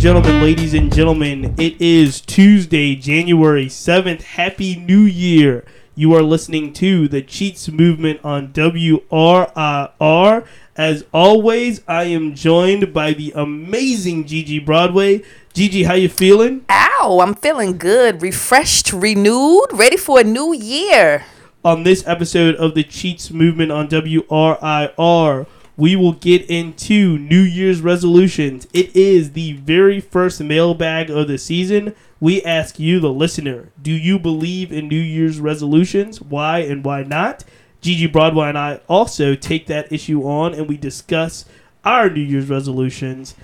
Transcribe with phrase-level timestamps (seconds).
[0.00, 4.22] gentlemen, ladies and gentlemen, it is Tuesday, January 7th.
[4.22, 5.62] Happy New Year.
[5.94, 10.46] You are listening to the Cheats Movement on WRIR.
[10.74, 15.22] As always, I am joined by the amazing Gigi Broadway.
[15.52, 16.64] Gigi, how you feeling?
[16.70, 21.26] Ow, I'm feeling good, refreshed, renewed, ready for a new year.
[21.62, 25.46] On this episode of the Cheats Movement on WRIR,
[25.76, 28.66] we will get into New Year's resolutions.
[28.72, 31.94] It is the very first mailbag of the season.
[32.20, 36.20] We ask you, the listener, do you believe in New Year's resolutions?
[36.20, 37.44] Why and why not?
[37.80, 41.46] Gigi Broadway and I also take that issue on and we discuss
[41.84, 43.34] our New Year's resolutions.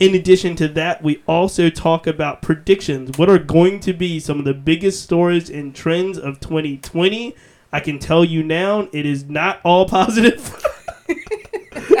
[0.00, 3.18] In addition to that, we also talk about predictions.
[3.18, 7.36] What are going to be some of the biggest stories and trends of 2020?
[7.72, 10.64] I can tell you now, it is not all positive.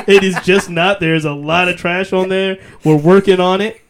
[0.08, 1.00] it is just not.
[1.00, 2.58] There's a lot of trash on there.
[2.84, 3.80] We're working on it.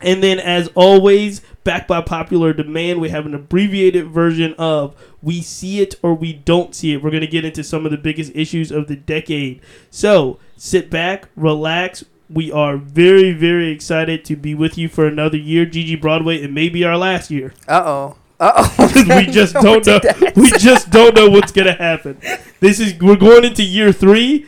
[0.00, 5.40] And then, as always, backed by popular demand, we have an abbreviated version of We
[5.40, 7.02] See It or We Don't See It.
[7.02, 9.62] We're going to get into some of the biggest issues of the decade.
[9.90, 12.04] So, sit back, relax.
[12.28, 15.64] We are very, very excited to be with you for another year.
[15.64, 17.54] Gigi Broadway, it may be our last year.
[17.66, 18.16] Uh oh.
[18.40, 19.04] Uh oh.
[19.08, 20.00] we just don't know.
[20.36, 22.18] We just don't know what's gonna happen.
[22.60, 24.46] This is we're going into year three.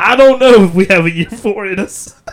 [0.00, 2.20] I don't know if we have a year four in us.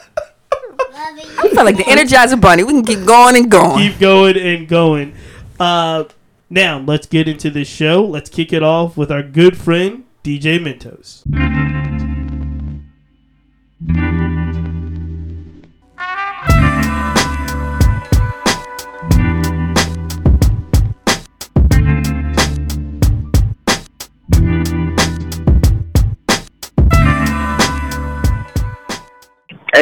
[0.97, 2.63] I feel like the Energizer Bunny.
[2.63, 3.77] We can keep going and going.
[3.77, 5.15] Keep going and going.
[5.59, 6.05] Uh,
[6.49, 8.03] now let's get into this show.
[8.03, 11.23] Let's kick it off with our good friend DJ Mentos.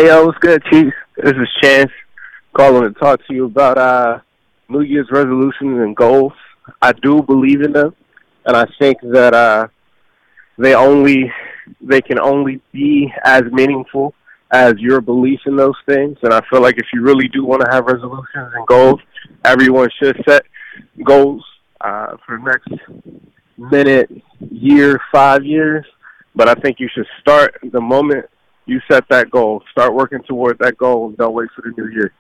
[0.04, 0.94] Yo, what's good, Chief?
[1.16, 1.90] This is Chance
[2.52, 4.20] calling to talk to you about uh,
[4.68, 6.34] New Year's resolutions and goals.
[6.82, 7.96] I do believe in them,
[8.46, 9.68] and I think that uh,
[10.58, 11.32] they only
[11.80, 14.14] they can only be as meaningful
[14.52, 16.18] as your belief in those things.
[16.22, 19.00] And I feel like if you really do want to have resolutions and goals,
[19.46, 20.44] everyone should set
[21.06, 21.46] goals
[21.80, 22.84] uh, for the next
[23.58, 24.12] minute,
[24.52, 25.86] year, five years.
[26.36, 28.26] But I think you should start the moment
[28.66, 29.64] you set that goal.
[29.72, 32.14] Start working toward that goal and don't wait for the new year.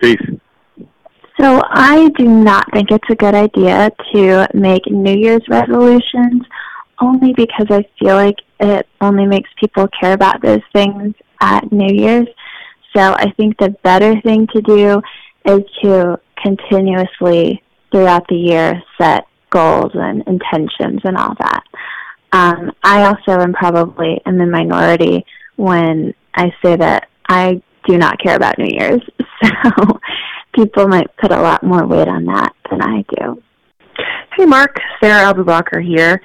[0.00, 0.40] Peace.
[1.40, 6.42] So I do not think it's a good idea to make New Year's resolutions
[7.00, 11.92] only because I feel like it only makes people care about those things at New
[11.92, 12.28] Year's.
[12.96, 15.02] So I think the better thing to do
[15.44, 21.62] is to continuously throughout the year set goals and intentions and all that.
[22.32, 25.24] Um, I also am probably in the minority
[25.56, 29.02] when I say that I do not care about New Year's.
[29.62, 30.00] So
[30.54, 33.42] people might put a lot more weight on that than I do.
[34.36, 34.76] Hey, Mark.
[35.02, 36.22] Sarah Abubakar here.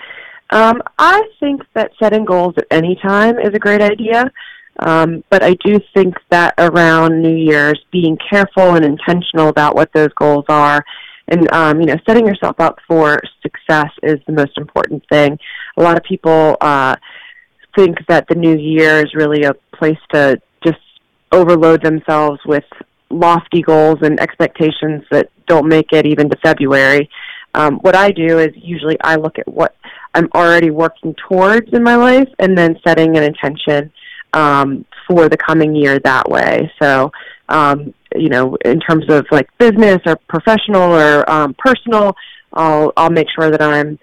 [0.52, 4.32] Um, I think that setting goals at any time is a great idea.
[4.80, 9.92] Um, but I do think that around New Year's, being careful and intentional about what
[9.94, 10.84] those goals are,
[11.28, 15.38] and um, you know, setting yourself up for success is the most important thing.
[15.78, 16.96] A lot of people uh,
[17.76, 20.80] think that the new year is really a place to just
[21.32, 22.66] overload themselves with
[23.10, 27.10] lofty goals and expectations that don't make it even to February.
[27.56, 29.76] Um, what I do is usually I look at what
[30.14, 33.92] I'm already working towards in my life and then setting an intention
[34.34, 36.72] um, for the coming year that way.
[36.82, 37.12] So,
[37.50, 42.16] um, you know, in terms of like business or professional or um, personal,
[42.54, 44.00] I'll I'll make sure that I'm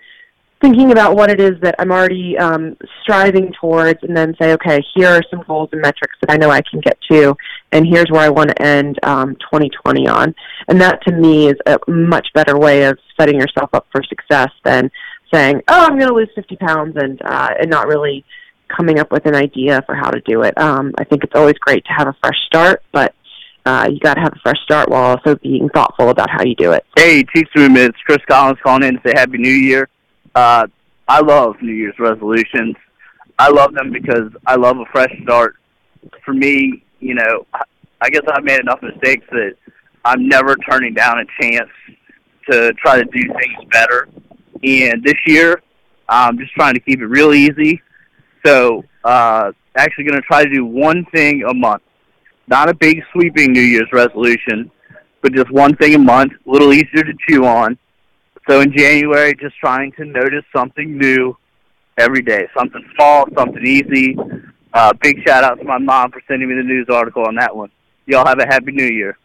[0.60, 4.82] thinking about what it is that I'm already um, striving towards, and then say, okay,
[4.94, 7.36] here are some goals and metrics that I know I can get to,
[7.72, 10.34] and here's where I want to end um, 2020 on.
[10.68, 14.50] And that, to me, is a much better way of setting yourself up for success
[14.64, 14.90] than
[15.32, 18.24] saying, oh, I'm going to lose 50 pounds, and uh, and not really
[18.68, 20.56] coming up with an idea for how to do it.
[20.58, 23.14] Um, I think it's always great to have a fresh start, but
[23.64, 26.54] uh, you got to have a fresh start while also being thoughtful about how you
[26.54, 26.84] do it.
[26.96, 29.88] Hey, Cheats Movement, it's Chris Collins calling in to say Happy New Year.
[30.36, 30.66] Uh,
[31.08, 32.76] I love New Year's resolutions.
[33.38, 35.56] I love them because I love a fresh start.
[36.26, 37.46] For me, you know,
[38.02, 39.54] I guess I've made enough mistakes that
[40.04, 41.70] I'm never turning down a chance
[42.50, 44.08] to try to do things better.
[44.62, 45.62] And this year,
[46.06, 47.80] I'm just trying to keep it real easy.
[48.44, 51.82] So, uh, actually going to try to do one thing a month.
[52.46, 54.70] Not a big sweeping New Year's resolution,
[55.22, 57.78] but just one thing a month, a little easier to chew on
[58.48, 61.36] so in January, just trying to notice something new
[61.98, 64.16] every day, something small, something easy.
[64.72, 67.54] Uh, big shout out to my mom for sending me the news article on that
[67.54, 67.70] one.
[68.06, 69.16] Y'all have a happy New Year.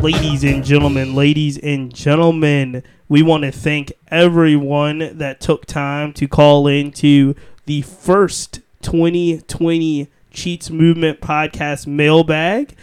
[0.00, 6.28] ladies and gentlemen, ladies and gentlemen, we want to thank everyone that took time to
[6.28, 7.34] call into
[7.68, 12.74] the first 2020 Cheats Movement podcast mailbag.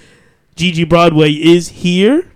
[0.56, 2.32] Gigi Broadway is here.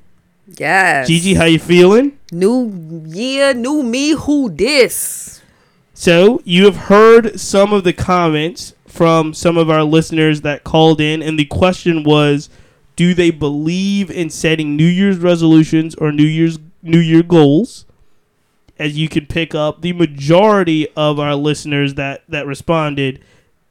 [0.58, 1.08] Yes.
[1.08, 2.18] Gigi, how you feeling?
[2.32, 4.14] New year, new me.
[4.14, 5.44] Who this?
[5.94, 11.00] So, you have heard some of the comments from some of our listeners that called
[11.00, 12.50] in, and the question was
[12.96, 17.86] do they believe in setting New Year's resolutions or New Year's New Year goals?
[18.80, 23.22] As you can pick up, the majority of our listeners that, that responded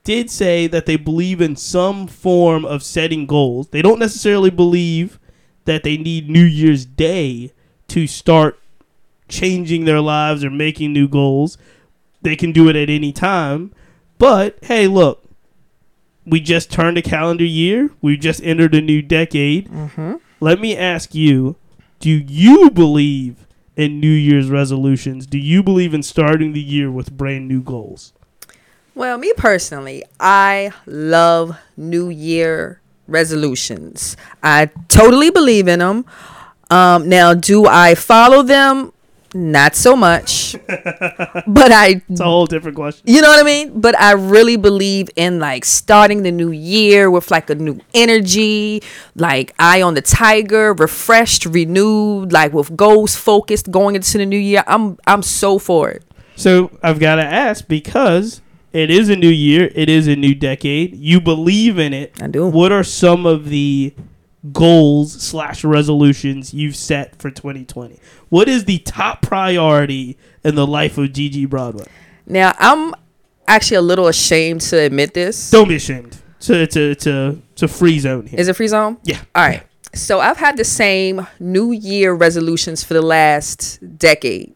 [0.04, 3.68] did say that they believe in some form of setting goals.
[3.68, 5.18] They don't necessarily believe
[5.64, 7.52] that they need New Year's Day
[7.88, 8.58] to start
[9.28, 11.58] changing their lives or making new goals.
[12.22, 13.72] They can do it at any time.
[14.18, 15.24] But hey, look,
[16.26, 17.90] we just turned a calendar year.
[18.02, 19.68] We just entered a new decade.
[19.68, 20.14] Mm-hmm.
[20.40, 21.56] Let me ask you:
[22.00, 23.46] Do you believe
[23.78, 25.26] in New Year's resolutions?
[25.26, 28.12] Do you believe in starting the year with brand new goals?
[28.94, 34.16] Well, me personally, I love New Year resolutions.
[34.42, 36.04] I totally believe in them.
[36.70, 38.92] Um, now, do I follow them?
[39.34, 43.02] Not so much, but I It's a whole different question.
[43.06, 43.78] You know what I mean?
[43.78, 48.82] But I really believe in like starting the new year with like a new energy,
[49.16, 54.38] like eye on the tiger, refreshed, renewed, like with goals focused going into the new
[54.38, 54.64] year.
[54.66, 56.04] I'm I'm so for it.
[56.36, 58.40] So I've got to ask because
[58.72, 60.96] it is a new year, it is a new decade.
[60.96, 62.14] You believe in it.
[62.22, 62.46] I do.
[62.46, 63.92] What are some of the
[64.52, 67.98] goals slash resolutions you've set for 2020?
[68.28, 71.86] What is the top priority in the life of Gigi Broadway?
[72.26, 72.94] Now I'm
[73.46, 75.50] actually a little ashamed to admit this.
[75.50, 76.18] Don't be ashamed.
[76.40, 78.38] To to to it's a it's a free zone here.
[78.38, 78.98] Is it free zone?
[79.04, 79.20] yeah.
[79.34, 79.62] All right.
[79.94, 84.54] So I've had the same New Year resolutions for the last decade.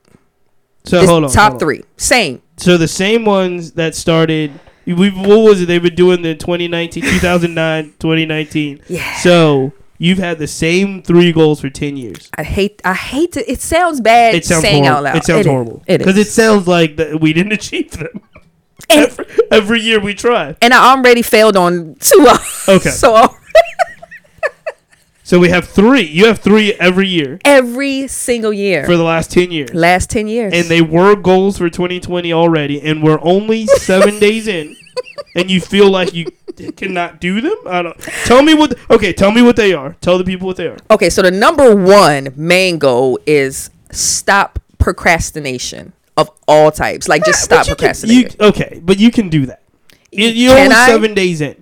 [0.85, 1.31] So This hold on.
[1.31, 1.59] top hold on.
[1.59, 2.43] three, same.
[2.59, 4.53] So the same ones that started.
[4.87, 5.67] We what was it?
[5.67, 8.81] They were doing the 2019, 2009, 2019.
[8.89, 9.17] Yeah.
[9.19, 12.31] So you've had the same three goals for 10 years.
[12.37, 12.81] I hate.
[12.85, 13.51] I hate to.
[13.51, 14.99] It sounds bad It sounds saying horrible.
[14.99, 15.17] out loud.
[15.19, 15.47] It sounds is.
[15.47, 15.83] horrible.
[15.87, 18.21] It Because it sounds like that we didn't achieve them.
[18.91, 20.57] Every, every year we try.
[20.61, 22.27] and I already failed on two.
[22.29, 22.91] of- Okay.
[23.03, 23.35] So
[25.25, 26.03] So we have three.
[26.03, 29.73] You have three every year every single year, for the last 10 years.
[29.73, 32.81] last ten years, And they were goals for 2020 already.
[32.83, 34.77] And we're only seven days in.
[35.37, 36.27] And you feel like you
[36.77, 37.57] cannot do them?
[37.67, 37.99] I don't.
[38.25, 38.75] Tell me what.
[38.91, 39.95] Okay, tell me what they are.
[40.01, 40.77] Tell the people what they are.
[40.91, 41.09] okay.
[41.09, 47.09] So the number one main goal is stop procrastination of all types.
[47.09, 48.37] Like just stop can- procrastinating.
[48.39, 49.63] you- okay, but you can do that.
[50.11, 50.87] You- You're only I?
[50.89, 51.57] seven days in.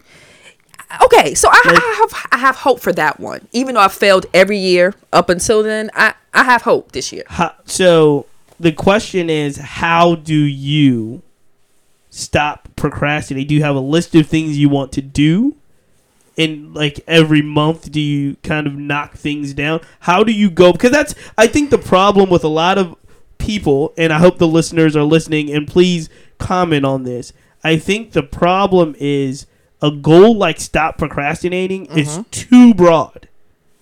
[1.04, 3.46] Okay, so I, Like- I have I have hope for that one.
[3.52, 7.24] Even though I failed every year up until then, I I have hope this year.
[7.28, 8.26] How, so
[8.58, 11.22] the question is, how do you
[12.10, 13.48] stop procrastinating?
[13.48, 15.56] Do you have a list of things you want to do?
[16.38, 19.80] And like every month, do you kind of knock things down?
[20.00, 20.72] How do you go?
[20.72, 22.96] Because that's I think the problem with a lot of
[23.38, 25.50] people, and I hope the listeners are listening.
[25.50, 27.32] And please comment on this.
[27.62, 29.46] I think the problem is
[29.82, 32.22] a goal like stop procrastinating is mm-hmm.
[32.30, 33.28] too broad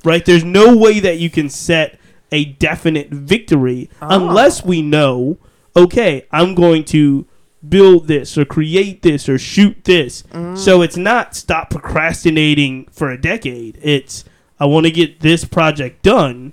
[0.04, 0.24] right?
[0.24, 1.98] There's no way that you can set
[2.30, 4.08] a definite victory ah.
[4.10, 5.38] unless we know,
[5.76, 7.26] okay, I'm going to
[7.66, 10.22] build this or create this or shoot this.
[10.24, 10.56] Mm.
[10.56, 13.78] So it's not stop procrastinating for a decade.
[13.82, 14.24] It's
[14.60, 16.52] I want to get this project done.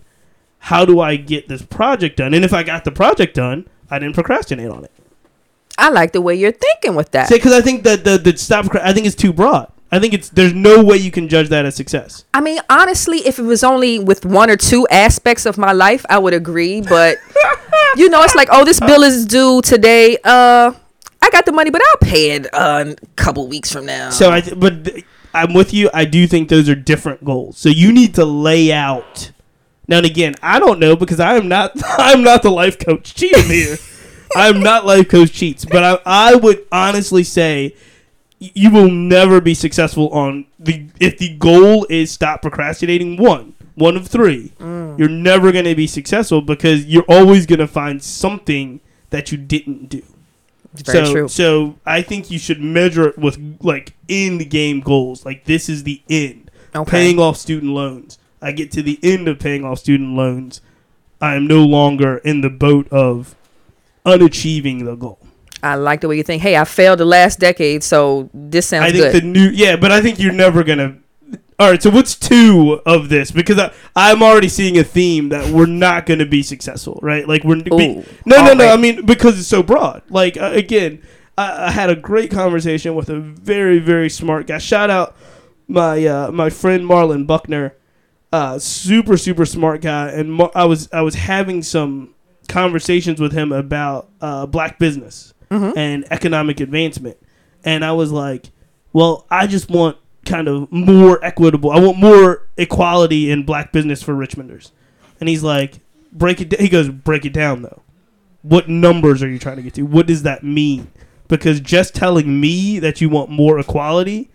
[0.60, 2.34] How do I get this project done?
[2.34, 4.92] And if I got the project done, I didn't procrastinate on it.
[5.78, 7.30] I like the way you're thinking with that.
[7.30, 8.74] Because I think that the the stop.
[8.76, 9.72] I think it's too broad.
[9.92, 12.26] I think it's there's no way you can judge that as success.
[12.34, 16.06] I mean, honestly, if it was only with one or two aspects of my life,
[16.10, 16.82] I would agree.
[16.82, 17.18] But
[17.96, 20.18] you know, it's like, oh, this bill is due today.
[20.24, 20.74] Uh,
[21.22, 24.10] I got the money, but I'll pay it uh, a couple weeks from now.
[24.10, 25.90] So I, th- but th- I'm with you.
[25.94, 27.58] I do think those are different goals.
[27.58, 29.32] So you need to lay out.
[29.88, 31.72] Now and again, I don't know because I am not.
[31.84, 33.78] I'm not the life coach cheating here.
[34.36, 37.76] I'm not life coach cheats, but I, I would honestly say
[38.40, 43.18] you will never be successful on the if the goal is stop procrastinating.
[43.18, 45.00] One, one of three, mm.
[45.00, 49.38] you're never going to be successful because you're always going to find something that you
[49.38, 50.04] didn't do.
[50.84, 51.28] So, true.
[51.28, 55.26] So I think you should measure it with like end game goals.
[55.26, 56.52] Like this is the end.
[56.76, 56.92] Okay.
[56.92, 58.20] Paying off student loans.
[58.42, 60.60] I get to the end of paying off student loans.
[61.22, 63.36] I am no longer in the boat of
[64.06, 65.20] unachieving the goal.
[65.64, 66.42] I like the way you think.
[66.42, 69.24] Hey, I failed the last decade, so this sounds I think good.
[69.24, 70.98] the new yeah, but I think you're never gonna.
[71.58, 73.32] All right, so what's two of this?
[73.32, 77.26] Because I, I'm already seeing a theme that we're not going to be successful, right?
[77.26, 78.66] Like we're be, no, no, no.
[78.66, 78.74] right.
[78.74, 80.04] I mean because it's so broad.
[80.10, 81.02] Like uh, again,
[81.38, 84.58] I, I had a great conversation with a very very smart guy.
[84.58, 85.16] Shout out
[85.68, 87.76] my uh, my friend Marlon Buckner,
[88.32, 92.15] uh, super super smart guy, and Mar- I was I was having some
[92.48, 97.18] conversations with him about uh, black business and economic advancement,
[97.64, 98.50] and I was like,
[98.92, 101.72] well, I just want kind of more equitable.
[101.72, 104.72] I want more equality in black business for Richmonders,
[105.20, 105.80] and he's like,
[106.12, 106.60] break it.
[106.60, 107.82] He goes, break it down though.
[108.42, 109.84] What numbers are you trying to get to?
[109.84, 110.92] What does that mean?
[111.30, 114.30] Because just telling me that you want more equality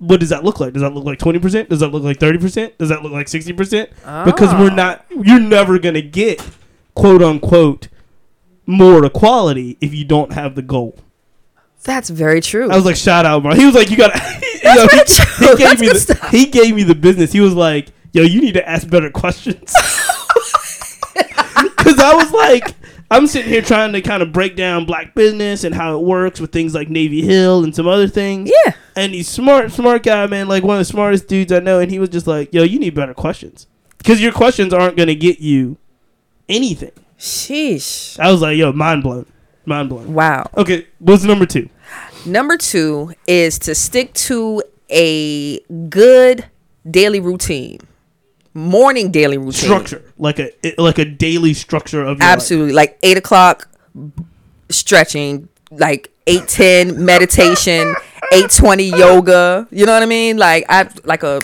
[0.00, 0.72] what does that look like?
[0.74, 1.68] Does that look like twenty percent?
[1.68, 2.78] Does that look like thirty percent?
[2.78, 3.90] Does that look like sixty percent?
[4.24, 4.74] Because we're Ah.
[4.76, 5.06] not.
[5.10, 6.40] You're never gonna get
[6.98, 7.88] quote unquote
[8.66, 10.98] more equality if you don't have the goal.
[11.84, 12.70] That's very true.
[12.70, 13.54] I was like, shout out, bro.
[13.54, 14.12] He was like, you got.
[14.68, 16.30] Very he, he gave me the stuff.
[16.30, 17.32] he gave me the business.
[17.32, 19.72] He was like, yo, you need to ask better questions.
[21.76, 22.74] Because I was like,
[23.10, 26.38] I'm sitting here trying to kind of break down black business and how it works
[26.38, 28.50] with things like Navy Hill and some other things.
[28.66, 28.74] yeah.
[28.94, 30.48] And he's smart, smart guy, man.
[30.48, 31.78] Like one of the smartest dudes I know.
[31.78, 35.14] And he was just like, "Yo, you need better questions because your questions aren't gonna
[35.14, 35.78] get you
[36.48, 38.18] anything." Sheesh.
[38.18, 39.26] I was like, "Yo, mind blown,
[39.64, 40.48] mind blown." Wow.
[40.56, 41.68] Okay, what's number two?
[42.26, 46.46] Number two is to stick to a good
[46.88, 47.78] daily routine,
[48.54, 49.52] morning daily routine.
[49.52, 52.36] Structure, like a like a daily structure of your life.
[52.36, 52.72] Absolutely.
[52.72, 53.68] Like eight o'clock
[54.68, 57.94] stretching, like eight ten meditation,
[58.32, 59.66] eight twenty yoga.
[59.70, 60.36] You know what I mean?
[60.38, 61.40] Like I like a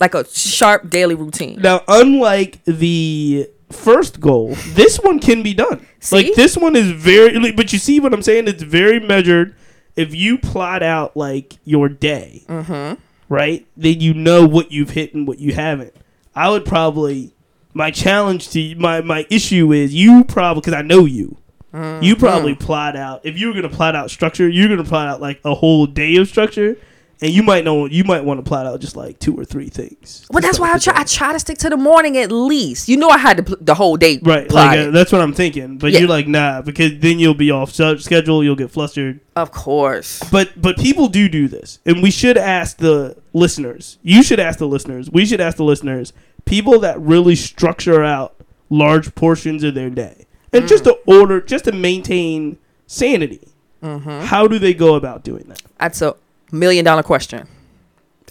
[0.00, 1.60] like a sharp daily routine.
[1.60, 5.86] Now, unlike the first goal, this one can be done.
[6.00, 6.16] See?
[6.16, 8.48] Like this one is very, but you see what I'm saying?
[8.48, 9.54] It's very measured.
[9.96, 13.00] If you plot out like your day, Mm-hmm.
[13.28, 15.94] right, then you know what you've hit and what you haven't.
[16.34, 17.34] I would probably.
[17.74, 21.36] My challenge to you, my my issue is you probably because I know you.
[21.72, 22.02] Mm-hmm.
[22.02, 25.20] You probably plot out if you were gonna plot out structure, you're gonna plot out
[25.20, 26.76] like a whole day of structure,
[27.20, 29.68] and you might know you might want to plot out just like two or three
[29.68, 30.26] things.
[30.30, 30.92] Well, that's why I try.
[30.96, 32.88] I try to stick to the morning at least.
[32.88, 35.32] You know, I had to pl- the whole day Right, like uh, that's what I'm
[35.32, 35.78] thinking.
[35.78, 36.00] But Yeah.
[36.00, 38.44] you're like, nah, because then you'll be off schedule.
[38.44, 39.20] You'll get flustered.
[39.36, 40.22] of course.
[40.30, 43.98] But but people do do this, and we should ask the listeners.
[44.02, 45.10] You should ask the listeners.
[45.10, 46.12] We should ask the listeners.
[46.44, 48.34] People that really structure out
[48.70, 50.86] large portions of their day, and just Mm.
[50.92, 53.48] to order, just to maintain sanity.
[53.82, 54.20] Mm-hmm.
[54.26, 55.62] How do they go about doing that?
[55.78, 56.14] That's a
[56.52, 57.48] million dollar question.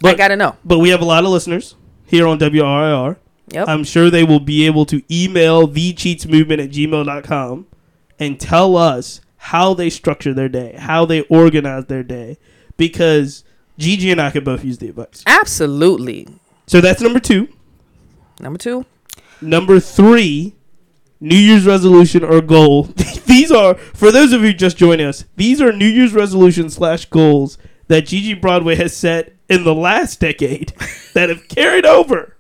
[0.03, 0.55] I gotta know.
[0.63, 3.17] But we have a lot of listeners here on WRIR.
[3.49, 3.67] Yep.
[3.67, 7.67] I'm sure they will be able to email thecheatsmovement at gmail.com
[8.19, 12.37] and tell us how they structure their day, how they organize their day,
[12.75, 13.43] because
[13.77, 15.23] Gigi and I could both use the advice.
[15.25, 16.27] Absolutely.
[16.65, 17.47] So that's number two.
[18.39, 18.85] Number two.
[19.39, 20.55] Number three,
[21.19, 22.83] New Year's resolution or goal.
[23.25, 27.05] these are, for those of you just joining us, these are New Year's resolution slash
[27.05, 27.57] goals
[27.87, 30.69] that Gigi Broadway has set in the last decade
[31.13, 32.35] that have carried over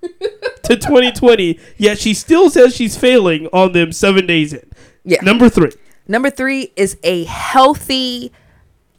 [0.63, 4.69] to 2020, yet she still says she's failing on them seven days in.
[5.05, 5.21] Yeah.
[5.21, 5.71] Number three.
[6.07, 8.31] Number three is a healthy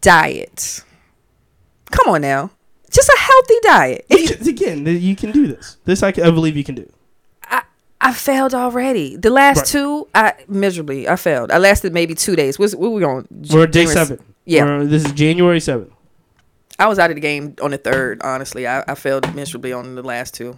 [0.01, 0.83] diet.
[1.91, 2.51] Come on now.
[2.91, 4.07] Just a healthy diet.
[4.11, 5.77] Just- Again, you can do this.
[5.85, 6.91] This I, can, I believe you can do.
[7.45, 7.63] I,
[8.01, 9.17] I failed already.
[9.17, 9.67] The last Right.
[9.67, 11.09] two, I miserably.
[11.09, 11.51] I failed.
[11.51, 12.59] I lasted maybe two days.
[12.59, 13.27] What's, what we on?
[13.51, 14.25] We're day January- seven.
[14.47, 14.65] Yeah.
[14.65, 15.91] We're- this is January 7th.
[16.79, 18.21] I was out of the game on the third.
[18.23, 20.57] Honestly, I, I failed miserably on the last two.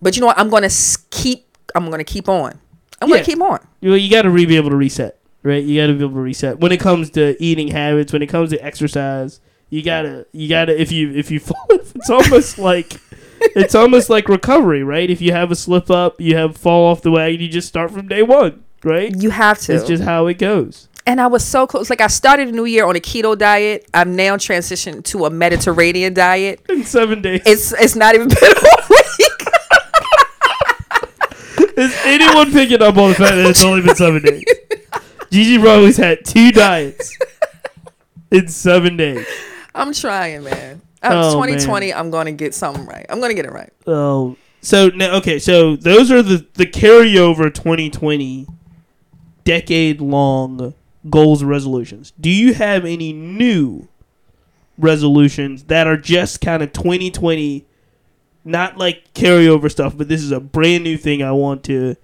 [0.00, 0.38] But you know what?
[0.38, 0.68] I'm gonna
[1.10, 1.46] keep.
[1.74, 2.58] I'm gonna keep on.
[3.00, 3.16] I'm Yeah.
[3.16, 3.60] gonna keep on.
[3.80, 5.62] you, you got to re- be able to reset, right?
[5.62, 8.28] You got to be able to reset when it comes to eating habits, when it
[8.28, 9.40] comes to exercise.
[9.70, 10.78] You gotta, you gotta.
[10.80, 12.92] If you if you fall, it's almost like
[13.40, 15.08] it's almost like recovery, right?
[15.08, 17.90] If you have a slip up, you have fall off the wagon, you just start
[17.90, 19.14] from day one, right?
[19.16, 19.74] You have to.
[19.74, 20.88] It's just how it goes.
[21.06, 21.90] And I was so close.
[21.90, 23.88] Like I started a new year on a keto diet.
[23.92, 26.60] I'm now transitioned to a Mediterranean diet.
[26.68, 29.46] In seven days, It's it's not even been a week.
[31.76, 34.44] is anyone picking up on the fact that it's only been seven days?
[35.30, 37.16] Gigi Broadway's had two diets
[38.30, 39.26] in seven days.
[39.74, 40.82] I'm trying, man.
[41.02, 43.06] Oh, Um, 2020, I'm gonna get something right.
[43.08, 43.72] I'm gonna get it right.
[43.86, 48.46] Oh, so now okay, so those are the the carryover 2020
[49.44, 50.74] decade long
[51.08, 52.12] goals resolutions.
[52.20, 53.88] Do you have any new
[54.78, 57.66] resolutions that are just kind of 2020
[58.44, 61.96] not like carryover stuff, but this is a brand new thing I want to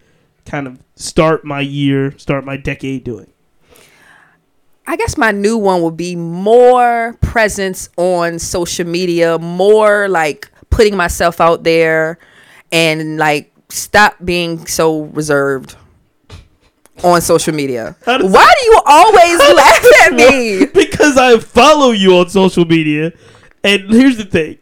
[0.45, 3.33] kind of start my year, start my decade doing.
[4.87, 10.97] I guess my new one would be more presence on social media, more like putting
[10.97, 12.19] myself out there
[12.73, 15.77] and like stop being so reserved
[17.05, 17.97] on social media.
[18.05, 20.67] Why do you always laugh at me?
[20.75, 23.13] because I follow you on social media,
[23.65, 24.59] and here's the thing.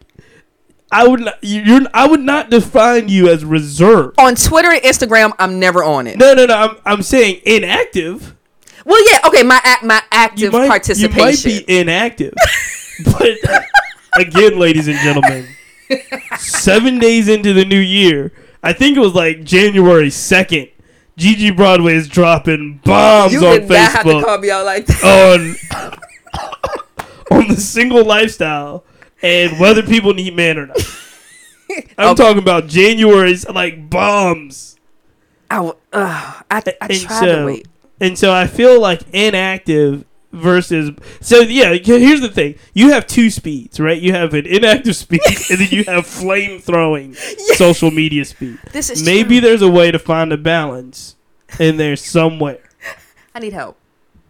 [0.93, 4.21] I would not, you- you're I would not define you as reserved.
[4.21, 6.17] On Twitter and Instagram, I'm never on it.
[6.19, 6.55] No, no, no.
[6.57, 8.35] I'm, I'm saying inactive.
[8.85, 11.51] Well, yeah, okay, my act, my You active might, participation.
[11.51, 12.35] you might be inactive,
[13.05, 13.37] but
[14.17, 15.49] again, ladies and gentlemen,
[16.39, 20.69] seven days into the new year, I think it was like January second.
[21.17, 24.87] Gigi Broadway is dropping bombs you on not have to Facebook call me out like
[24.87, 25.03] that.
[27.31, 28.85] on on the single lifestyle
[29.23, 30.77] and whether people need man or not.
[31.99, 32.15] I'm Okay.
[32.23, 34.77] talking about January's like bombs.
[35.51, 37.69] I, ugh, I, I tried so- to wait.
[37.99, 40.05] And so I feel like inactive
[40.37, 40.91] versus
[41.21, 42.57] so yeah, here's the thing.
[42.75, 44.01] You have two speeds, right?
[44.01, 47.15] You have an inactive speed and then you have flame throwing
[47.57, 48.59] social media speed.
[48.73, 49.49] This is Maybe true.
[49.49, 51.17] there's a way to find a balance
[51.59, 52.61] in there somewhere.
[53.35, 53.77] I need help.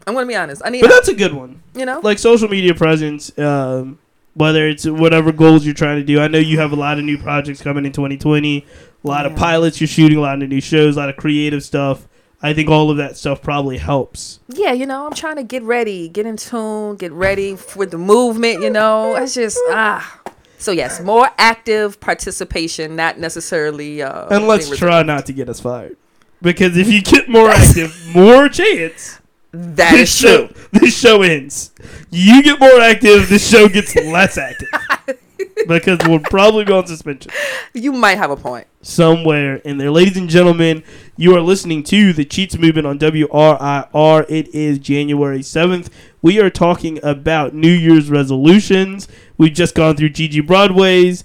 [0.07, 0.63] I'm gonna be honest.
[0.65, 1.01] I need But help.
[1.05, 1.63] that's a good one.
[1.75, 3.99] You know, like social media presence, um,
[4.35, 6.21] whether it's whatever goals you're trying to do.
[6.21, 8.65] I know you have a lot of new projects coming in 2020,
[9.05, 11.65] a lot of pilots you're shooting, a lot of new shows, a lot of creative
[11.65, 12.07] stuff.
[12.47, 14.41] I think all of that stuff probably helps.
[14.49, 17.99] yeah, you know, I'm trying to get ready, get in tune, get ready with the
[17.99, 18.63] movement.
[18.63, 20.21] You know, it's just ah.
[20.59, 24.01] So yes, more active participation, not necessarily.
[24.03, 25.97] Uh, And let's try not to get us fired.
[26.41, 29.21] Because if you get more active, more chance
[29.53, 30.49] That this is true.
[30.49, 31.73] show this show ends.
[32.11, 34.69] You get more active, this show gets less active.
[35.67, 37.31] because we'll probably be on suspension.
[37.75, 38.67] You might have a point.
[38.83, 39.91] somewhere in there.
[39.91, 40.83] Ladies and gentlemen,
[41.17, 44.27] you are listening to the Cheats Movement on WRIR.
[44.29, 45.89] It is January 7th.
[46.23, 49.09] We are talking about New Year's resolutions.
[49.39, 51.25] We've just gone through Gigi Broadway's.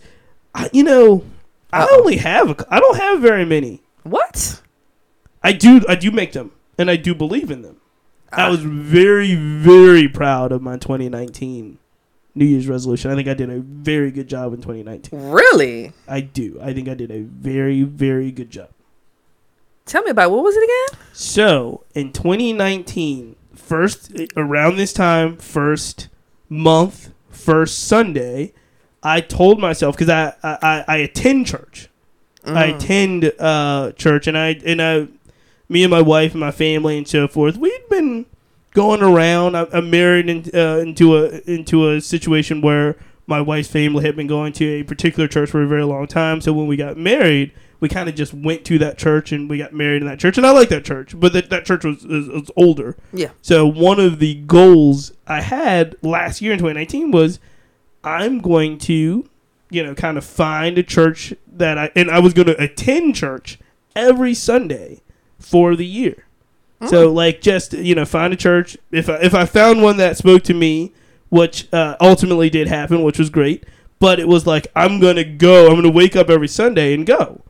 [0.55, 1.23] I, you know,
[1.71, 1.99] I Uh-oh.
[1.99, 3.81] only have a, I don't have very many.
[4.03, 4.61] What?
[5.43, 7.77] I do I do make them and I do believe in them.
[8.33, 8.49] I Ah.
[8.51, 11.77] was very very proud of my 2019
[12.33, 13.11] New Year's resolution.
[13.11, 15.31] I think I did a very good job in 2019.
[15.31, 15.93] Really?
[16.07, 16.59] I do.
[16.61, 18.69] I think I did a very very good job.
[19.85, 20.99] Tell me about what was it again?
[21.13, 26.07] So in 2019, first around this time, first
[26.47, 28.53] month, first Sunday,
[29.03, 31.89] I told myself because I, I I attend church,
[32.45, 35.07] I attend uh, church, and I and I,
[35.67, 38.27] me and my wife and my family and so forth, we'd been
[38.73, 39.55] going around.
[39.55, 44.15] I, I'm married in, uh, into a into a situation where my wife's family had
[44.15, 46.41] been going to a particular church for a very long time.
[46.41, 49.57] So when we got married, we kind of just went to that church and we
[49.57, 50.37] got married in that church.
[50.37, 52.97] And I like that church, but that, that church was, was, was older.
[53.13, 53.31] Yeah.
[53.41, 57.39] So one of the goals I had last year in 2019 was
[58.03, 59.27] I'm going to,
[59.69, 63.15] you know, kind of find a church that I and I was going to attend
[63.15, 63.59] church
[63.95, 65.01] every Sunday
[65.39, 66.25] for the year.
[66.87, 70.17] So like just you know find a church if I, if I found one that
[70.17, 70.93] spoke to me,
[71.29, 73.65] which uh, ultimately did happen, which was great.
[73.99, 75.67] But it was like I'm gonna go.
[75.67, 77.41] I'm gonna wake up every Sunday and go,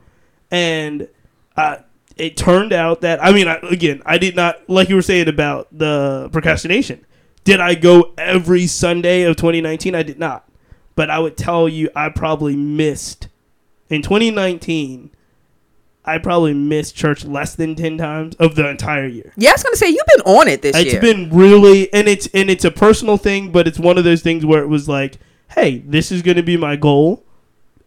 [0.50, 1.08] and
[1.56, 1.78] uh,
[2.16, 5.28] it turned out that I mean I, again I did not like you were saying
[5.28, 7.06] about the procrastination.
[7.44, 9.94] Did I go every Sunday of 2019?
[9.94, 10.48] I did not,
[10.94, 13.28] but I would tell you I probably missed
[13.88, 15.10] in 2019.
[16.04, 19.32] I probably missed church less than ten times of the entire year.
[19.36, 20.96] Yeah, I was gonna say you've been on it this It's year.
[20.96, 24.20] It's been really, and it's and it's a personal thing, but it's one of those
[24.22, 25.18] things where it was like,
[25.50, 27.22] hey, this is going to be my goal.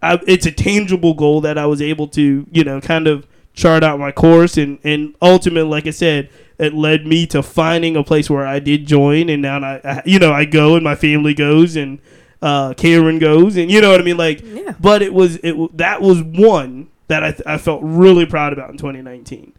[0.01, 3.83] I, it's a tangible goal that I was able to, you know, kind of chart
[3.83, 8.03] out my course, and and ultimately, like I said, it led me to finding a
[8.03, 10.95] place where I did join, and now I, I you know, I go and my
[10.95, 11.99] family goes, and
[12.41, 14.73] uh, Karen goes, and you know what I mean, like, Yeah.
[14.79, 18.77] but it was it that was one that I, I felt really proud about in
[18.77, 19.53] 2019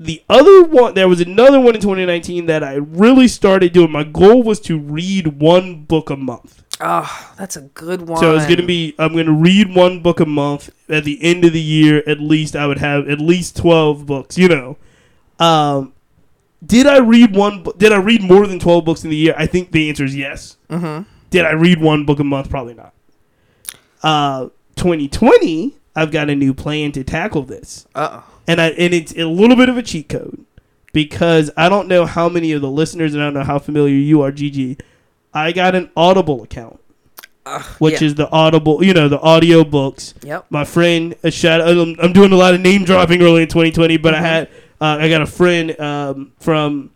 [0.00, 3.90] the other one there was another one in 2019 that i really started doing.
[3.90, 6.62] My goal was to read one book a month.
[6.80, 8.20] Oh, that's a good one.
[8.20, 10.70] so it's going to be i'm going to read one book a month.
[10.88, 14.38] At the end of the year at least i would have at least 12 books
[14.38, 14.76] you know.
[15.40, 15.92] Um
[16.64, 19.34] did i read one did i read more than 12 books in the year?
[19.36, 20.56] I think the answer is yes.
[20.70, 21.06] Mhm.
[21.30, 22.48] did i read one book a month?
[22.50, 22.94] Probably not.
[24.00, 28.24] Uh 2020 i've got a new plan to tackle this Uh oh.
[28.46, 30.44] and I and it's a little bit of a cheat code
[30.92, 33.94] because I don't know how many of the listeners and I don't know how familiar
[33.94, 34.78] you are, Gigi.
[35.34, 36.80] I got an Audible account,
[37.78, 38.06] which yeah.
[38.06, 40.14] is the Audible, you know, the audio books.
[40.22, 40.46] Yep.
[40.50, 41.60] My friend, a shout.
[41.60, 44.24] I'm, I'm doing a lot of name dropping early in 2020, but Mm-hmm.
[44.24, 44.48] I had
[44.80, 46.90] uh, I got a friend um, from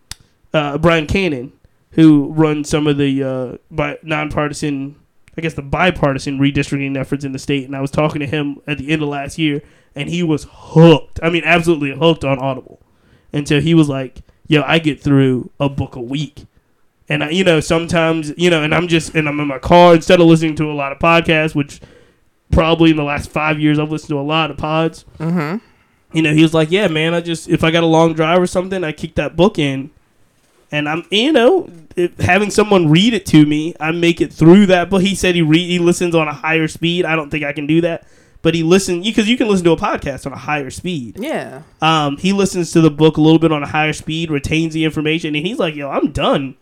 [0.55, 1.53] uh, Brian Cannon
[1.91, 4.97] who runs some of the uh, bi- nonpartisan,
[5.37, 8.61] I guess the bipartisan redistricting efforts in the state, and I was talking to him
[8.67, 9.63] at the end of last year,
[9.95, 11.21] and he was hooked.
[11.23, 12.81] I mean, absolutely hooked on Audible,
[13.33, 16.45] and so he was like, "Yo, I get through a book a week."
[17.09, 19.95] And I, you know, sometimes, you know, and I'm just, and I'm in my car
[19.95, 21.81] instead of listening to a lot of podcasts, which
[22.51, 25.05] probably in the last five years I've listened to a lot of pods.
[25.19, 25.59] Mm-hmm.
[26.17, 28.41] You know, he was like, "Yeah, man, I just if I got a long drive
[28.41, 29.91] or something, I kick that book in,
[30.73, 34.67] and I'm, you know, if, having someone read it to me, I make it through
[34.67, 37.05] that." But he said he read, he listens on a higher speed.
[37.05, 38.07] I don't think I can do that,
[38.43, 41.19] but he listen because you can listen to a podcast on a higher speed.
[41.21, 41.63] Yeah.
[41.81, 44.85] Um, he listens to the book a little bit on a higher speed, retains the
[44.85, 46.57] information, and he's like, "Yo, I'm done,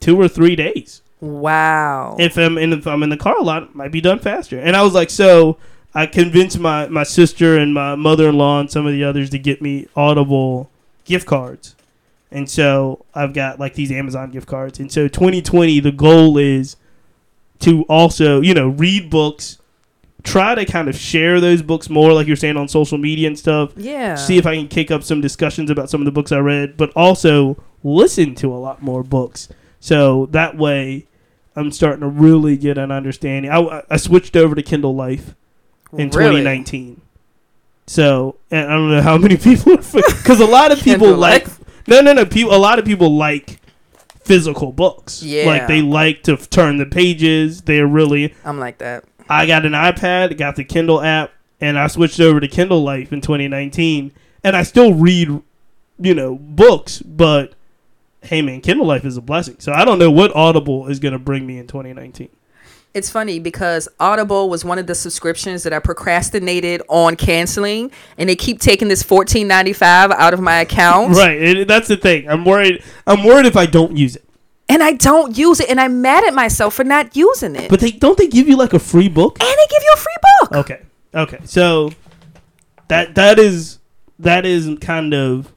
[0.00, 2.16] two or three days." Wow.
[2.18, 4.58] if I'm in if I'm in the car a lot, might be done faster.
[4.58, 5.56] And I was like, so
[5.94, 9.30] I convinced my my sister and my mother in law and some of the others
[9.30, 10.70] to get me Audible
[11.04, 11.75] gift cards.
[12.36, 14.78] And so I've got like these Amazon gift cards.
[14.78, 16.76] And so 2020, the goal is
[17.60, 19.58] to also, you know, read books,
[20.22, 23.38] try to kind of share those books more, like you're saying on social media and
[23.38, 23.72] stuff.
[23.76, 24.16] yeah.
[24.16, 26.76] See if I can kick up some discussions about some of the books I read,
[26.76, 29.48] but also listen to a lot more books.
[29.80, 31.06] So that way,
[31.54, 33.50] I'm starting to really get an understanding.
[33.50, 35.34] I, I switched over to Kindle Life
[35.92, 36.42] in Really?
[36.42, 37.00] 2019.
[37.86, 41.46] So and I don't know how many people, because a lot of people like?
[41.86, 42.54] No no no people.
[42.54, 43.60] A lot of people like
[44.20, 45.22] physical books.
[45.22, 45.46] Yeah.
[45.46, 47.62] like they like to f- turn the pages.
[47.62, 49.04] They're really I'm like that.
[49.28, 53.12] I got an iPad, got the Kindle app, and I switched over to Kindle Life
[53.12, 54.12] in 2019.
[54.44, 55.28] And I still read,
[55.98, 57.54] you know, books, but
[58.22, 59.56] hey, man, Kindle Life is a blessing.
[59.58, 62.28] So I don't know what Audible is going to bring me in 2019.
[62.96, 68.26] It's funny because Audible was one of the subscriptions that I procrastinated on canceling, and
[68.26, 71.14] they keep taking this fourteen ninety five out of my account.
[71.16, 72.26] Right, and that's the thing.
[72.26, 72.82] I'm worried.
[73.06, 74.24] I'm worried if I don't use it.
[74.70, 77.68] And I don't use it, and I'm mad at myself for not using it.
[77.68, 79.36] But they don't they give you like a free book?
[79.42, 80.52] and they give you a free book.
[80.56, 80.82] Okay,
[81.14, 81.38] okay.
[81.44, 81.92] So
[82.88, 83.78] that that is
[84.20, 85.52] that is kind of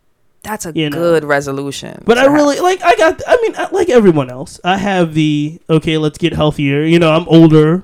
[0.49, 0.97] That's a You know.
[0.97, 2.01] good resolution.
[2.05, 2.33] But I have.
[2.33, 2.81] really like.
[2.81, 3.21] I got.
[3.27, 5.97] I mean, I- like everyone else, I have the okay.
[5.99, 6.81] Let's get healthier.
[6.83, 7.83] You know, I'm older.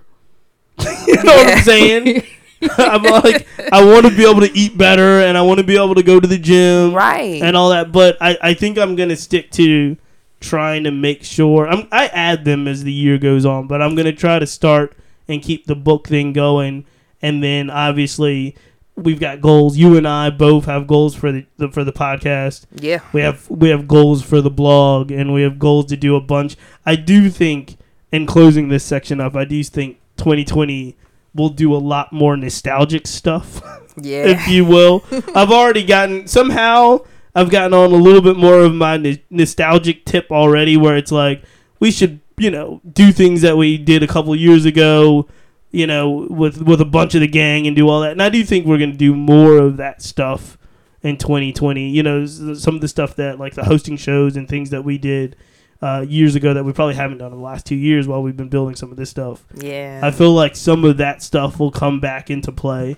[1.07, 2.23] you know what I'm saying?
[2.79, 5.75] I'm like, I want to be able to eat better, and I want to be
[5.75, 7.39] able to go to the gym, right.
[7.43, 7.91] and all that.
[7.91, 9.95] But I, I think I'm gonna stick to
[10.39, 11.67] trying to make sure.
[11.67, 14.95] I'm, I add them as the year goes on, but I'm gonna try to start
[15.27, 16.85] and keep the book thing going,
[17.21, 18.55] and then obviously.
[18.97, 19.75] We've got goals.
[19.77, 23.01] You and I both have goals for the, the for the podcast yeah.
[23.13, 26.21] we have we have goals for the blog and we have goals to do a
[26.21, 26.55] bunch
[26.85, 27.77] i do think
[28.11, 30.95] in closing this section up i do think 2020
[31.33, 33.61] will do a lot more nostalgic stuff
[34.01, 34.27] Yeah.
[34.27, 35.03] if you will
[35.35, 36.99] i've already gotten somehow
[37.35, 41.11] i've gotten on a little bit more of my n- nostalgic tip already where it's
[41.11, 41.43] like
[41.79, 45.27] we should you know do things that we did a couple years ago
[45.75, 48.11] you know with with a bunch of the gang and do all that.
[48.11, 50.57] And i do think we're going to do more of that stuff
[51.01, 54.71] in 2020 you know some of the stuff that like the hosting shows and things
[54.71, 55.35] that we did
[55.81, 58.37] uh, years ago that we probably haven't done in the last two years while we've
[58.37, 59.45] been building some of this stuff.
[59.55, 59.99] Yeah.
[60.01, 62.97] i feel like some of that stuff will come back into play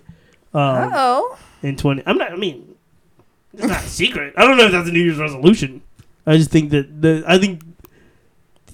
[0.53, 1.37] um, oh.
[1.63, 2.77] in 20 i'm not i mean
[3.57, 4.33] it's not a secret.
[4.37, 5.81] I don't know if that's a new year's resolution.
[6.25, 7.61] I just think that the i think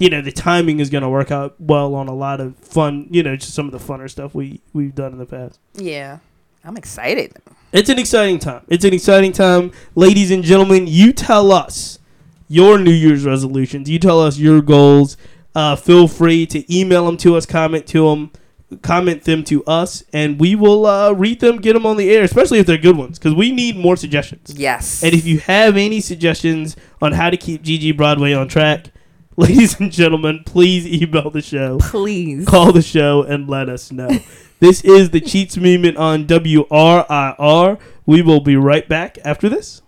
[0.03, 3.07] you know the timing is going to work out well on a lot of fun
[3.09, 6.19] you know just some of the funner stuff we we've done in the past Yeah.
[6.65, 7.29] I'm excited.
[7.71, 11.99] it's an exciting time it's an exciting time ladies and gentlemen you tell us
[12.47, 15.15] your new year's resolutions you tell us your goals
[15.55, 18.31] uh, feel free to email them to us comment to them
[18.81, 22.23] comment them to us and we will uh, read them get them on the air
[22.23, 25.03] especially if they're good ones because we need more suggestions Yes.
[25.03, 28.87] and if you have any suggestions on how to keep Gigi Broadway on track,
[29.37, 32.45] ladies and gentlemen, please email the show, please.
[32.45, 34.19] call the show, and let us know.
[34.59, 37.79] this is the Cheats Movement on WRIR.
[38.05, 39.81] We will be right back after this.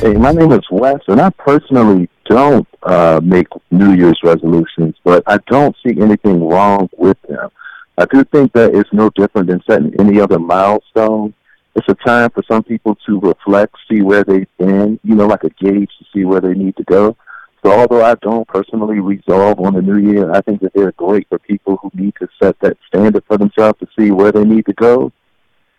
[0.00, 5.22] Hey, my name is Wes, and I personally don't uh, make New Year's resolutions, but
[5.28, 7.50] I don't see anything wrong with them.
[7.98, 11.34] I do think that it's no different than setting any other milestone.
[11.74, 15.42] It's a time for some people to reflect, see where they've been, you know, like
[15.42, 17.16] a gauge to see where they need to go.
[17.64, 21.28] So although I don't personally resolve on the new year, I think that they're great
[21.28, 24.66] for people who need to set that standard for themselves to see where they need
[24.66, 25.12] to go,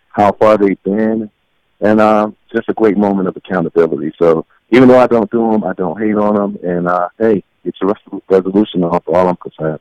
[0.10, 1.32] how far they've been,
[1.80, 4.12] and uh, just a great moment of accountability.
[4.20, 7.46] So even though I don't do them, I don't hate on them, and uh, hey,
[7.64, 9.80] it's a resolution off all I'm concerned.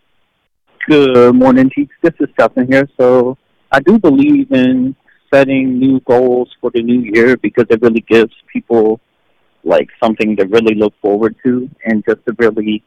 [0.88, 1.92] Good morning, Chiefs.
[2.00, 2.88] This is Stephen here.
[2.98, 3.36] So
[3.70, 4.96] I do believe in
[5.30, 8.98] setting new goals for the new year because it really gives people
[9.64, 12.82] like something to really look forward to and just to really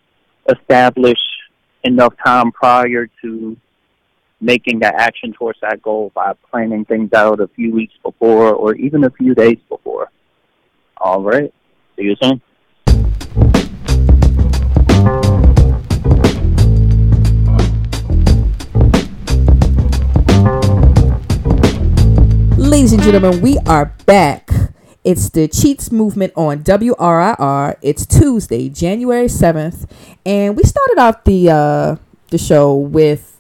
[0.49, 1.19] establish
[1.83, 3.55] enough time prior to
[4.39, 8.73] making that action towards that goal by planning things out a few weeks before or
[8.73, 10.09] even a few days before.
[10.97, 11.53] All right.
[11.95, 12.41] See you soon.
[22.81, 24.49] Ladies and gentlemen, we are back.
[25.03, 27.77] It's the Cheats Movement on WRIR.
[27.83, 29.87] It's Tuesday, January 7th,
[30.25, 31.95] and we started off the uh,
[32.31, 33.39] the show with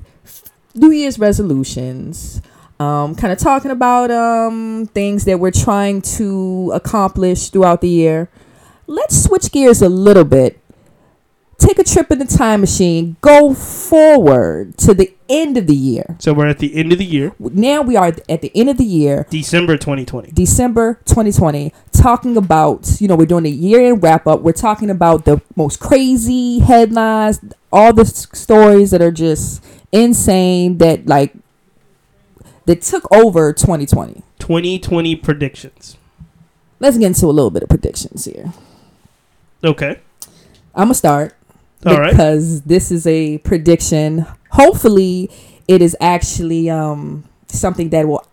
[0.75, 2.39] New Year's resolutions.
[2.79, 8.29] Um, kind of talking about um, things that we're trying to accomplish throughout the year.
[8.85, 10.60] Let's switch gears a little bit.
[11.61, 13.17] Take a trip in the time machine.
[13.21, 16.15] Go forward to the end of the year.
[16.17, 18.77] So we're at the end of the year, Now we are at the end of
[18.77, 19.27] the year.
[19.29, 20.31] December 2020.
[20.31, 24.41] December 2020, talking about, you know, we're doing a year end wrap up.
[24.41, 27.39] We're talking about the most crazy headlines,
[27.71, 31.35] all the stories that are just insane that, like,
[32.65, 34.23] that took over 2020.
[34.39, 35.95] 2020 predictions.
[36.79, 38.51] Let's get into a little bit of predictions here.
[39.63, 39.99] Okay.
[40.73, 41.35] I'm going to start
[41.85, 42.11] All right.
[42.11, 44.25] because this is a prediction.
[44.51, 45.29] Hopefully,
[45.67, 48.25] it is actually um, something that will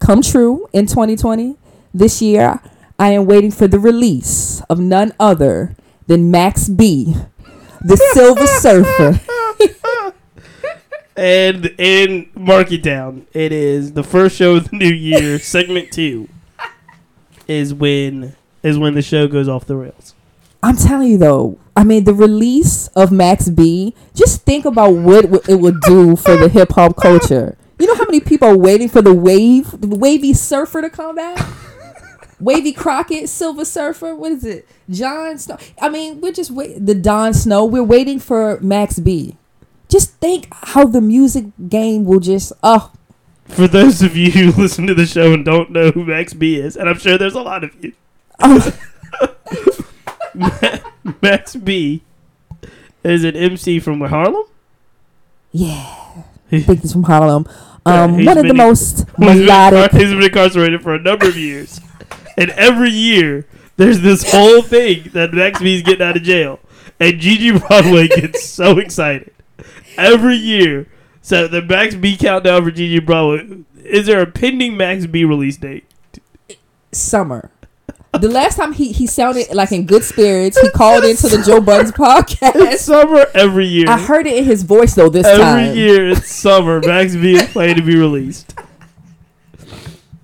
[0.00, 1.56] come true in 2020.
[1.94, 2.60] This year,
[2.98, 5.74] I am waiting for the release of none other
[6.06, 7.14] than Max B,
[7.80, 9.20] the Silver Surfer.
[11.16, 13.26] And and mark it down.
[13.32, 15.40] It is the first show of the new year.
[15.40, 16.28] segment two
[17.48, 20.14] is when is when the show goes off the rails.
[20.62, 23.94] I'm telling you though, I mean the release of Max B.
[24.14, 27.56] Just think about what it would do for the hip hop culture.
[27.78, 31.14] You know how many people are waiting for the wave, the wavy surfer to come
[31.16, 31.38] back?
[32.40, 34.14] Wavy Crockett, Silver Surfer.
[34.14, 34.68] What is it?
[34.88, 35.58] John Snow.
[35.80, 36.84] I mean, we're just wait.
[36.86, 37.64] The Don Snow.
[37.64, 39.36] We're waiting for Max B.
[39.88, 42.52] Just think how the music game will just.
[42.62, 42.92] Oh,
[43.46, 46.60] For those of you who listen to the show and don't know who Max B
[46.60, 47.92] is, and I'm sure there's a lot of you,
[48.40, 48.72] oh
[51.22, 52.02] Max B
[53.04, 54.44] is an MC from Harlem.
[55.52, 55.94] yeah.
[56.52, 57.46] I think he's from Harlem.
[57.84, 61.36] Um, he's one of the most He's been, he's been incarcerated for a number of
[61.36, 61.80] years,
[62.38, 63.46] and every year
[63.76, 66.58] there's this whole thing that Max B is getting out of jail,
[66.98, 69.32] and Gigi Broadway gets so excited
[69.98, 70.86] every year.
[71.20, 73.64] So the Max B countdown for Gigi Broadway.
[73.84, 75.84] Is there a pending Max B release date?
[76.92, 77.50] summer.
[78.12, 81.58] The last time he, he sounded like in good spirits, he called into the Joe
[81.80, 82.78] It's podcast.
[82.78, 83.88] summer every year.
[83.88, 85.76] I heard it in his voice though this Every time.
[85.76, 86.80] year it's summer.
[86.80, 88.54] Max B is planning to be released.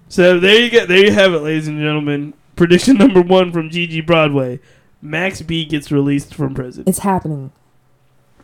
[0.09, 0.87] So there you go.
[0.87, 2.35] There you have it, ladies and gentlemen.
[2.57, 4.61] Prediction number one from Gigi Broadway:
[5.03, 6.85] Max B gets released from prison.
[6.87, 7.53] It's happening.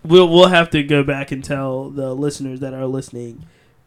[0.05, 3.47] We'll we'll have to go back and tell the listeners that are listening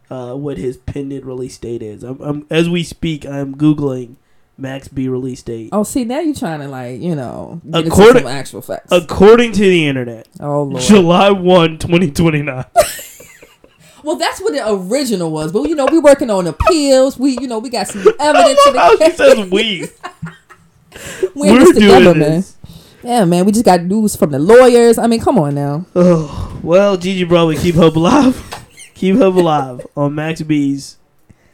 [0.09, 2.03] uh, what his pending release date is.
[2.03, 4.15] I'm, I'm, as we speak, I'm googling
[4.57, 5.69] Max B release date.
[5.71, 8.91] Oh, see now you're trying to like you know get According- some actual facts.
[8.91, 10.81] According to the internet, oh lord.
[10.83, 12.65] July 1, 2029.
[14.05, 17.17] Well, that's what the original was, but you know we're working on appeals.
[17.17, 19.15] We you know we got some evidence in How the she case.
[19.17, 19.87] says we.
[21.35, 22.31] We're We're together, doing man.
[22.31, 22.57] this.
[23.01, 23.45] Yeah, man.
[23.45, 24.97] We just got news from the lawyers.
[24.97, 25.85] I mean, come on now.
[25.95, 28.35] Oh, well, Gigi Broadway, keep hope alive.
[28.93, 30.97] keep hope alive on Max B's,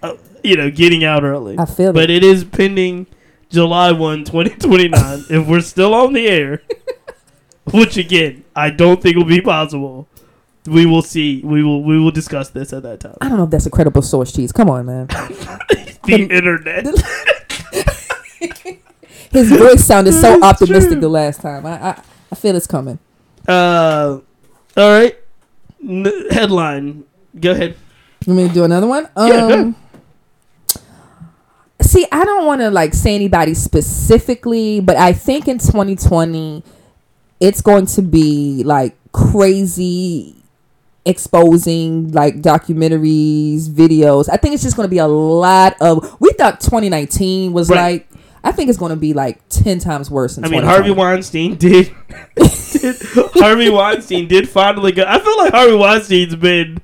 [0.04, 1.58] uh, you know, getting out early.
[1.58, 2.24] I feel But it.
[2.24, 3.08] is pending
[3.50, 5.26] July 1, 2029.
[5.30, 6.62] if we're still on the air,
[7.72, 10.08] which again, I don't think will be possible.
[10.66, 11.42] We will see.
[11.44, 13.18] We will we will discuss this at that time.
[13.22, 14.52] I don't know if that's a credible source, cheese.
[14.52, 15.08] Come on, man.
[16.06, 16.86] The internet.
[19.32, 21.02] His voice sounded so optimistic true.
[21.02, 21.66] the last time.
[21.66, 22.98] I, I I feel it's coming.
[23.48, 24.20] Uh,
[24.78, 25.16] all right.
[25.88, 27.04] N- headline.
[27.40, 27.76] Go ahead.
[28.26, 29.08] You want me to do another one?
[29.18, 29.76] Yeah, Um,
[31.90, 36.64] see, I don't want to like say anybody specifically, but I think in 2020,
[37.40, 40.36] it's going to be like crazy
[41.06, 44.30] exposing like documentaries, videos.
[44.30, 46.16] I think it's just going to be a lot of.
[46.20, 47.78] We thought 2019 was Right.
[47.78, 48.06] like.
[48.42, 51.56] I think it's going to be like 10 times worse in I mean, Harvey Weinstein
[51.58, 51.92] did,
[52.38, 52.96] did.
[53.34, 55.04] Harvey Weinstein did finally go.
[55.06, 56.78] I feel like Harvey Weinstein's been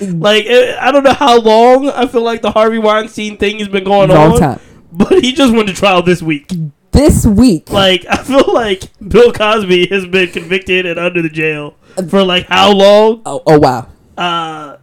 [0.00, 1.88] like eh, I don't know how long.
[1.90, 4.60] I feel like the Harvey Weinstein thing has been going Long on, time.
[4.92, 6.52] but he just went to trial this week.
[6.92, 11.74] This week, Like I feel like Bill Cosby has been convicted and under the jail
[12.08, 13.22] for like how long?
[13.26, 14.76] oh, oh wow, Uh,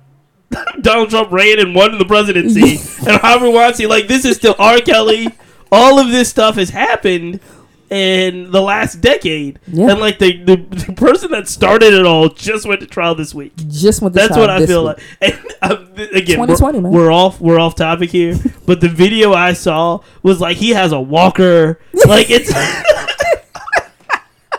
[0.81, 2.73] Donald Trump ran and won the presidency,
[3.09, 3.89] and Harvey Weinstein.
[3.89, 4.77] Like this is still R.
[4.79, 5.27] Kelly.
[5.71, 7.41] All of this stuff has happened
[7.89, 9.91] in the last decade, Yeah.
[9.91, 10.55] and like the, the
[10.87, 13.53] the person that started it all just went to trial this week.
[13.69, 14.15] just went.
[14.15, 14.97] to That's what I feel week.
[14.97, 15.03] like.
[15.61, 19.33] And um, th- again, 2020, we're, we're off we're off topic here, but the video
[19.33, 21.79] I saw was like he has a walker.
[22.07, 22.51] Like it's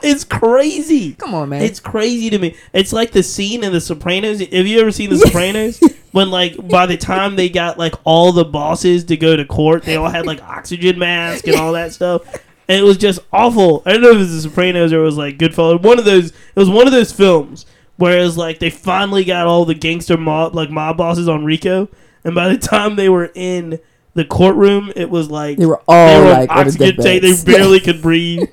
[0.03, 1.15] it's crazy.
[1.15, 1.63] Come on, man.
[1.63, 2.55] It's crazy to me.
[2.73, 4.41] It's like the scene in The Sopranos.
[4.41, 5.81] Have you ever seen The Sopranos?
[6.13, 9.83] when like by the time they got like all the bosses to go to court,
[9.85, 12.23] they all had like oxygen masks and all that stuff.
[12.69, 13.83] And it was just awful.
[13.87, 15.83] I don't know if it was The Sopranos or it was like Goodfellas.
[15.83, 16.31] One of those.
[16.31, 17.65] It was one of those films
[17.97, 21.45] where it was like they finally got all the gangster mob like mob bosses on
[21.45, 21.89] RICO,
[22.25, 23.79] and by the time they were in
[24.15, 27.23] the courtroom, it was like They were all, they were like, oxygen tank.
[27.23, 28.43] They barely could breathe.
[28.43, 28.49] I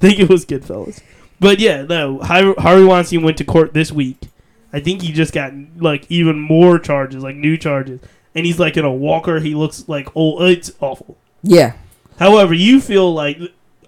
[0.00, 1.02] think it was Goodfellas.
[1.40, 2.20] But yeah, no.
[2.20, 4.18] Har- Harvey Weinstein went to court this week.
[4.72, 8.00] I think he just got like even more charges, like new charges,
[8.34, 9.38] and he's like in a walker.
[9.40, 10.42] He looks like old.
[10.42, 11.16] It's awful.
[11.42, 11.74] yeah,
[12.18, 13.38] However, you feel like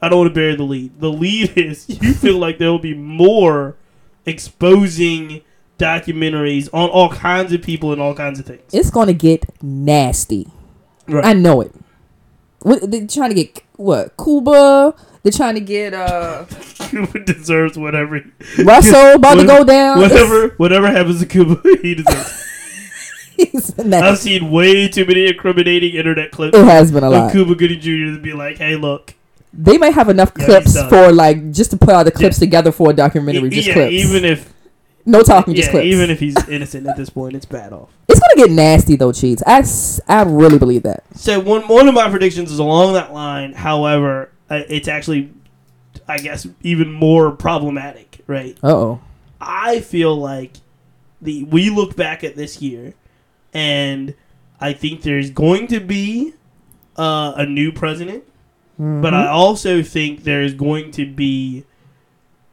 [0.03, 1.01] I don't want to bury the lead.
[1.01, 3.77] The lead is you feel like there will be more
[4.25, 5.43] exposing
[5.79, 8.63] documentaries on all kinds of people and all kinds of things.
[8.73, 10.49] it's gonna get nasty.
[11.07, 11.25] Right.
[11.25, 11.73] I know it.
[12.61, 14.17] What, they're trying to get what?
[14.17, 14.95] Cuba.
[15.23, 16.45] They're trying to get uh
[16.89, 18.25] Cuba deserves whatever.
[18.65, 19.99] Russell about to go down.
[19.99, 22.43] Whatever, whatever happens to Cuba, he deserves.
[23.93, 27.33] I've seen way too many incriminating internet clips It has been a lot.
[27.33, 28.15] Cuba Gooding Jr.
[28.17, 29.15] to be like, "Hey, look,
[29.53, 32.73] They might have enough Yeah, clips for like just to put all the clips together
[32.73, 33.49] for a documentary.
[33.49, 33.93] E- just yeah, clips.
[33.93, 34.53] even if
[35.05, 35.87] no talking, yeah, just clips.
[35.87, 39.13] even if he's innocent at this point, it's bad off." it's gonna get nasty though,
[39.13, 39.43] cheats.
[39.47, 41.05] I, s- I really believe that.
[41.15, 43.53] So one one of my predictions is along that line.
[43.53, 45.31] However, uh, it's actually,
[46.09, 48.21] I guess, even more problematic.
[48.27, 48.57] Right?
[48.63, 49.01] Uh oh.
[49.41, 50.53] I feel like
[51.23, 52.95] the we look back at this year,
[53.53, 54.15] and
[54.61, 56.35] I think there's going to be
[56.97, 58.25] uh, a new president,
[59.03, 61.65] but I also think there's going to be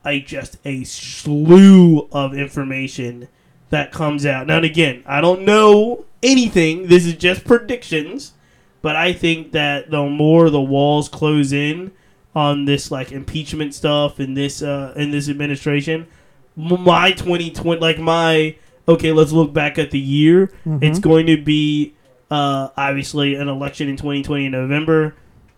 [0.06, 3.28] a just a slew of information
[3.70, 4.48] that comes out.
[4.48, 6.88] Now, again, I don't know anything.
[6.88, 8.34] This is just predictions,
[8.82, 11.92] but I think that the more the walls close in
[12.36, 16.08] on this like impeachment stuff and this uh in this administration,
[16.56, 18.56] my 2020 like my
[18.88, 20.48] okay, let's look back at the year.
[20.66, 20.84] Mm-hmm.
[20.84, 21.96] It's going to be
[22.32, 25.16] uh obviously an election in 2020 in November,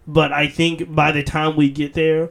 [0.08, 2.30] but I think by the time we get there,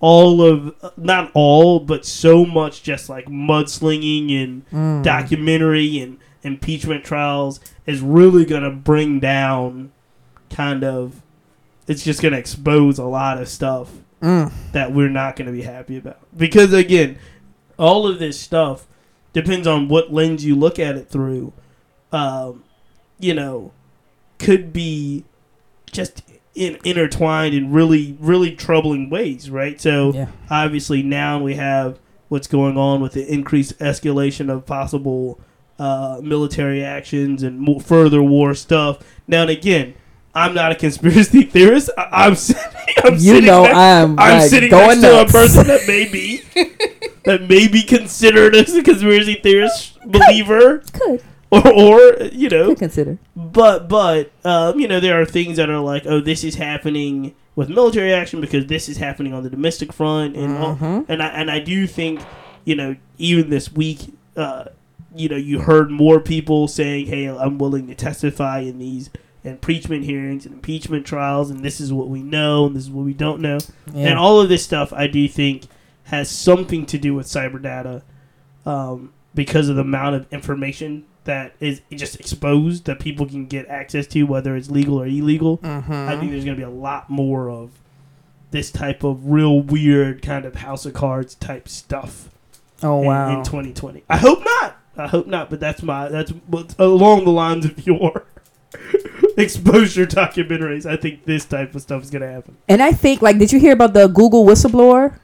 [0.00, 5.02] all of not all, but so much just like mudslinging and mm.
[5.02, 9.92] documentary and impeachment trials is really gonna bring down
[10.50, 11.22] kind of
[11.86, 14.52] it's just gonna expose a lot of stuff mm.
[14.72, 16.18] that we're not gonna be happy about.
[16.36, 17.18] Because again,
[17.78, 18.86] all of this stuff
[19.36, 21.52] depends on what lens you look at it through.
[22.10, 22.64] Um,
[23.20, 23.70] you know,
[24.38, 25.24] could be
[25.92, 26.22] just
[26.54, 29.78] in, intertwined in really, really troubling ways, right?
[29.78, 30.28] So Yeah.
[30.50, 35.38] obviously now we have what's going on with the increased escalation of possible
[35.78, 38.98] uh, military actions and more, further war stuff.
[39.28, 39.92] Now and again,
[40.36, 41.90] I'm not a conspiracy theorist.
[41.96, 42.62] I, I'm sitting.
[43.04, 45.86] I'm You sitting know next- I'm, I'm like, sitting going next to a person that
[45.86, 46.42] may be
[47.24, 52.78] that may be considered as a conspiracy theorist believer, Could or or you know, could
[52.78, 53.18] consider.
[53.34, 57.34] but but um, you know there are things that are like oh this is happening
[57.54, 61.28] with military action because this is happening on the domestic front and all, and I
[61.28, 62.20] and I do think
[62.64, 64.66] you know even this week uh,
[65.14, 69.08] you know you heard more people saying hey I'm willing to testify in these
[69.46, 73.04] impeachment hearings and impeachment trials and this is what we know and this is what
[73.04, 73.58] we don't know
[73.92, 74.08] Yeah.
[74.10, 75.64] and all of this stuff I do think
[76.04, 78.02] has something to do with cyber data
[78.64, 83.66] um, because of the amount of information that is just exposed that people can get
[83.66, 85.58] access to, whether it's legal or illegal.
[85.64, 87.70] I think there's going to be a lot more of
[88.52, 92.28] this type of real weird kind of house of cards type stuff
[92.82, 93.38] Oh in, wow.
[93.38, 94.04] in 2020.
[94.08, 94.76] I hope not.
[94.96, 95.50] I hope not.
[95.50, 96.32] But that's my that's
[96.78, 98.24] along the lines of your
[99.36, 100.86] exposure documentaries.
[100.86, 102.56] I think this type of stuff is going to happen.
[102.68, 105.18] And I think like, did you hear about the Google whistleblower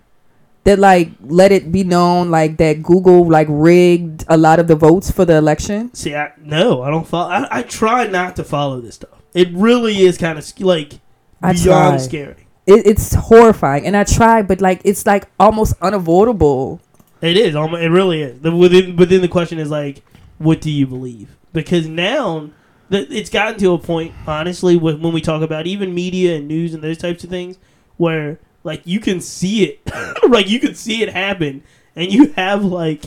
[0.64, 4.76] that like let it be known like that Google like rigged a lot of the
[4.76, 5.92] votes for the election?
[5.94, 7.30] See, I, no, I don't follow.
[7.30, 9.22] I, I try not to follow this stuff.
[9.34, 11.00] It really is kind of like
[11.42, 11.96] I beyond try.
[11.98, 12.46] scary.
[12.66, 16.80] It, it's horrifying, and I try, but like it's like almost unavoidable.
[17.20, 17.54] It is.
[17.54, 18.40] It really is.
[18.40, 20.02] The, within within the question is like,
[20.38, 21.36] what do you believe?
[21.52, 22.50] Because now
[22.90, 26.82] it's gotten to a point, honestly, when, we talk about even media and news and
[26.82, 27.56] those types of things,
[27.96, 29.80] where like you can see it,
[30.28, 31.62] like you can see it happen,
[31.96, 33.04] and you have like,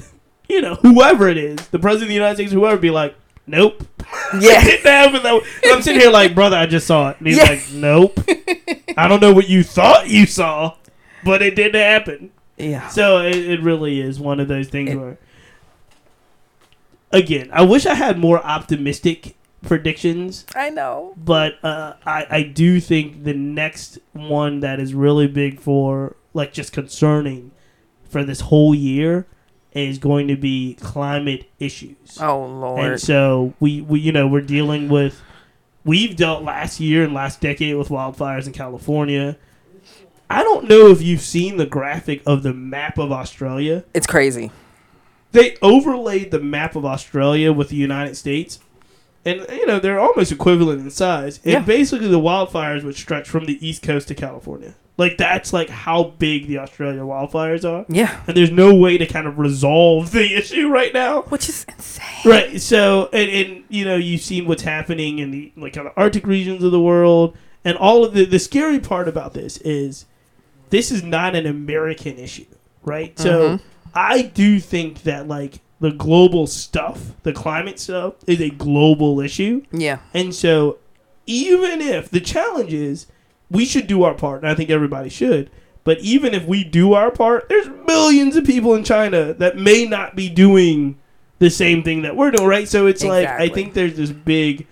[0.48, 3.14] you know, whoever it is, the president of the United States, whoever, be like,
[3.46, 3.86] nope,
[4.34, 4.60] Yeah.
[4.60, 5.22] it didn't happen.
[5.22, 5.40] Though.
[5.66, 7.44] I'm sitting here like, brother, I just saw it, and he's Yeah.
[7.44, 8.18] like, nope,
[8.96, 10.74] I don't know what you thought you saw,
[11.24, 12.30] but it didn't happen.
[12.56, 12.88] Yeah.
[12.88, 15.16] So it, it really is one of those things where,
[17.12, 21.14] again, I wish I had more optimistic predictions, I know.
[21.16, 26.52] but uh, I I do think the next one that is really big for like
[26.52, 27.50] just concerning
[28.08, 29.26] for this whole year
[29.72, 32.18] is going to be climate issues.
[32.20, 32.84] Oh Lord.
[32.84, 35.20] And so we, we you know we're dealing with
[35.84, 39.36] we've dealt last year and last decade with wildfires in California.
[40.30, 43.84] I don't know if you've seen the graphic of the map of Australia.
[43.94, 44.50] It's crazy.
[45.32, 48.60] They overlaid the map of Australia with the United States.
[49.24, 51.38] And you know, they're almost equivalent in size.
[51.44, 51.60] And Yeah.
[51.60, 54.74] basically the wildfires would stretch from the east coast to California.
[54.96, 57.84] Like that's like how big the Australia wildfires are.
[57.88, 58.20] Yeah.
[58.26, 61.22] And there's no way to kind of resolve the issue right now.
[61.22, 62.04] Which is insane.
[62.24, 62.60] Right.
[62.60, 66.26] So, and, and you know, you've seen what's happening in the like kind of Arctic
[66.26, 70.06] regions of the world, and all of the the scary part about this is
[70.70, 72.46] this is not an American issue,
[72.84, 73.16] right?
[73.18, 73.60] So, Mhm.
[73.98, 79.62] I do think that like the global stuff, the climate stuff, is a global issue,
[79.72, 79.98] Yeah.
[80.14, 80.78] and so
[81.26, 83.06] even if the challenge is
[83.50, 85.50] we should do our part, and I think everybody should.
[85.84, 89.86] But even if we do our part, there's millions of people in China that may
[89.86, 90.96] not be doing
[91.38, 92.68] the same thing that we're doing, right?
[92.68, 94.66] So it's like I think there's this big.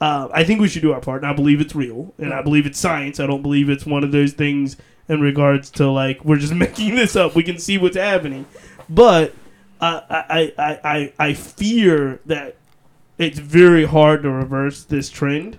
[0.00, 2.42] Uh, I think we should do our part, and I believe it's real, and I
[2.42, 3.20] believe it's science.
[3.20, 4.76] I don't believe it's one of those things
[5.08, 7.34] in regards to like we're just making this up.
[7.34, 8.46] We can see what's happening,
[8.88, 9.34] but
[9.80, 12.56] I, I, I, I I fear that
[13.18, 15.58] it's very hard to reverse this trend.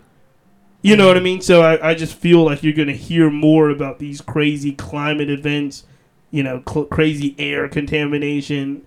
[0.82, 1.42] You know what I mean?
[1.42, 5.30] So I, I just feel like you're going to hear more about these crazy climate
[5.30, 5.84] events,
[6.32, 8.86] you know, cl- crazy air contamination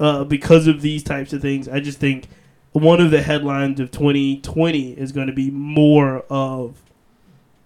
[0.00, 1.68] uh, because of these types of things.
[1.68, 2.26] I just think
[2.72, 6.82] one of the headlines of 2020 is going to be more of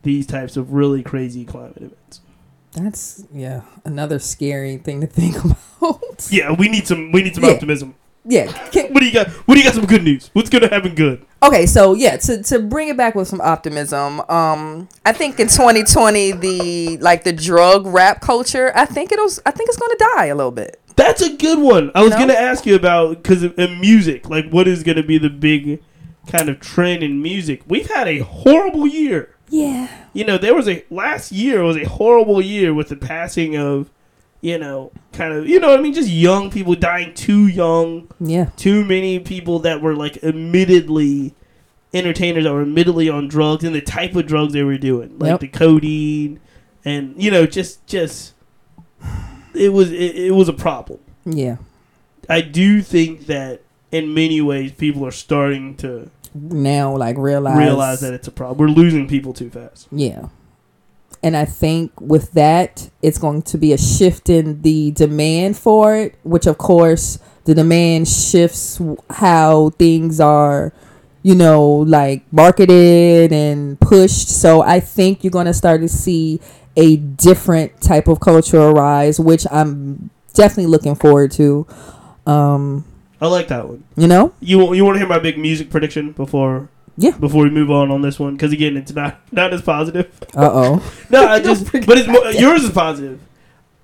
[0.02, 2.20] these types of really crazy climate events.
[2.74, 5.36] That's yeah, another scary thing to think
[5.80, 6.28] about.
[6.30, 7.50] Yeah, we need some we need some Yeah.
[7.50, 7.94] optimism.
[8.24, 8.52] Yeah.
[8.72, 9.28] What do you got?
[9.30, 9.74] What do you got?
[9.74, 10.30] Some good news.
[10.32, 11.26] What's going to happen good?
[11.42, 14.20] Okay, so yeah, to to bring it back with some optimism.
[14.28, 19.50] Um, I think in 2020, the like the drug rap culture, I think it'll, I
[19.50, 20.78] think it's going to die a little bit.
[20.94, 21.90] That's a good one.
[21.96, 22.28] I was know?
[22.28, 25.82] to ask you about because in music, like what is going to be the big
[26.28, 27.62] kind of trend in music?
[27.66, 29.31] We've had a horrible year.
[29.52, 29.88] Yeah.
[30.14, 33.90] You know, there was a last year was a horrible year with the passing of,
[34.40, 38.08] you know, kind of you know what I mean, just young people dying too young.
[38.18, 38.46] Yeah.
[38.56, 41.34] Too many people that were like admittedly
[41.92, 45.28] entertainers that were admittedly on drugs and the type of drugs they were doing, like
[45.32, 45.40] Yep.
[45.40, 46.40] the codeine,
[46.84, 48.32] and you know, just just
[49.54, 51.00] it was it, it was a problem.
[51.26, 51.56] Yeah.
[52.28, 58.00] I do think that in many ways people are starting to Now like realize realize
[58.00, 58.58] that it's a problem.
[58.58, 59.88] We're losing people too fast.
[59.90, 60.28] Yeah.
[61.22, 65.94] And I think with that, it's going to be a shift in the demand for
[65.94, 68.80] it, which of course the demand shifts
[69.10, 70.72] how things are,
[71.22, 74.28] you know, like marketed and pushed.
[74.28, 76.40] So I think you're going to start to see
[76.76, 81.66] a different type of culture arise, which I'm definitely looking forward to.
[82.26, 82.84] Um,
[83.22, 83.84] I like that one.
[83.96, 84.34] you know?
[84.40, 86.68] You you want to hear my big music prediction before?
[86.96, 87.16] Yeah.
[87.16, 90.10] Before we move on on this one, because again, it's not not as positive.
[90.34, 90.92] Uh oh.
[91.10, 93.20] No, I just but it's more, yours is positive.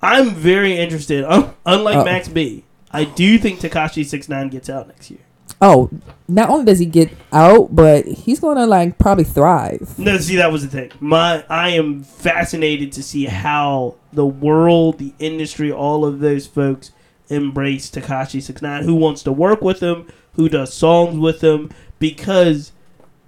[0.02, 1.24] I'm very interested.
[1.24, 2.04] Um, unlike Uh-oh.
[2.04, 5.20] Max B, I do think Tekashi Six Nine gets out next year.
[5.60, 5.88] Oh,
[6.28, 9.96] not only does he get out, but he's going to like probably thrive.
[9.98, 10.90] No, see that was the thing.
[11.00, 16.90] My I am fascinated to see how the world, the industry, all of those folks
[17.28, 18.84] embrace Tekashi Six Nine.
[18.84, 20.06] Who wants to work with him?
[20.34, 21.70] Who does songs with him?
[21.98, 22.72] Because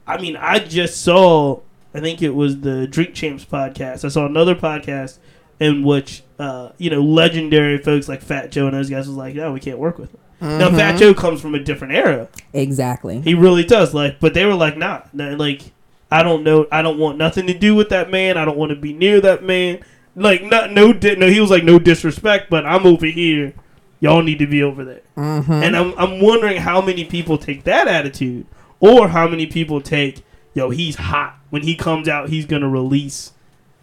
[0.07, 1.61] I mean, I just saw.
[1.93, 4.05] I think it was the Drink Champs podcast.
[4.05, 5.19] I saw another podcast
[5.59, 9.35] in which uh, you know legendary folks like Fat Joe and those guys was like,
[9.35, 10.99] "No, we can't work with him." Now, Fat Mhm.
[10.99, 12.29] Joe comes from a different era.
[12.55, 13.21] Exactly.
[13.21, 13.93] He really does.
[13.93, 15.73] Like, but they were like, nah, nah, like,
[16.11, 18.39] I don't know, I don't want nothing to do with that man.
[18.39, 19.81] I don't want to be near that man.
[20.17, 21.29] Like, not no, no.
[21.29, 23.53] He was like, no disrespect, but I'm over here.
[24.01, 25.03] Y'all need to be over there.
[25.17, 25.53] Mm-hmm.
[25.53, 28.47] And I'm, I'm wondering how many people take that attitude,
[28.81, 30.25] or how many people take,
[30.55, 31.39] yo, he's hot.
[31.51, 33.33] When he comes out, he's gonna release.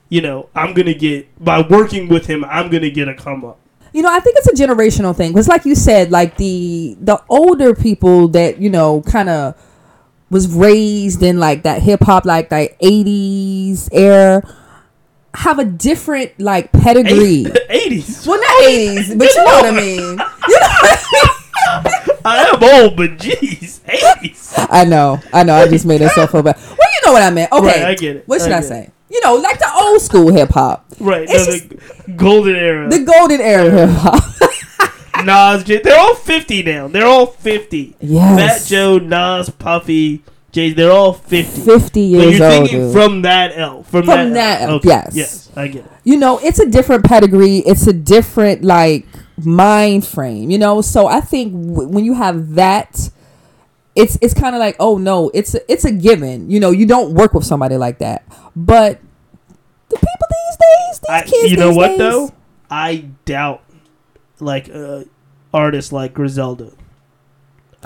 [0.09, 2.43] You know, I'm gonna get by working with him.
[2.45, 3.59] I'm gonna get a come up.
[3.93, 7.22] You know, I think it's a generational thing because, like you said, like the the
[7.30, 9.55] older people that you know kind of
[10.30, 14.41] was raised in like that hip hop, like that '80s era,
[15.34, 17.45] have a different like pedigree.
[17.69, 18.25] Eighties.
[18.25, 19.99] Well, not '80s, but you know what I mean.
[19.99, 21.34] You know what I mean?
[22.25, 24.53] I am old, but jeez, eighties.
[24.57, 25.55] I know, I know.
[25.55, 26.55] I just made myself feel bad.
[26.57, 27.51] Well, you know what I meant.
[27.51, 28.28] Okay, Right, I get it.
[28.28, 28.89] What should I I, say?
[29.09, 32.89] You know, like the old school hip hop, Right, It's no, the golden era.
[32.89, 34.23] the golden era hip hop.
[35.25, 36.88] Nas, J- they're all fifty now.
[36.88, 37.95] They're all fifty.
[38.01, 38.63] Yes.
[38.65, 40.21] Fat Joe, Nas, Puffy,
[40.58, 41.62] Jay, they're all fifty.
[41.62, 42.93] 50 But years you're old, dude.
[42.93, 44.70] from that L, from, From that, that L.
[44.70, 45.16] L, Okay, yes.
[45.16, 45.91] yes, I get it.
[46.03, 47.58] you know, it's a different pedigree.
[47.60, 49.05] It's a different like
[49.43, 50.49] mind frame.
[50.49, 53.10] You know, so I think w- when you have that,
[53.95, 56.49] it's it's kind of like, oh no, it's a, it's a given.
[56.49, 58.24] You know, you don't work with somebody like that.
[58.55, 58.99] But
[59.89, 62.32] the people these days, these I, kids, you know what days- though?
[62.70, 63.62] I doubt
[64.39, 65.03] like uh,
[65.53, 66.72] artists like Griselda.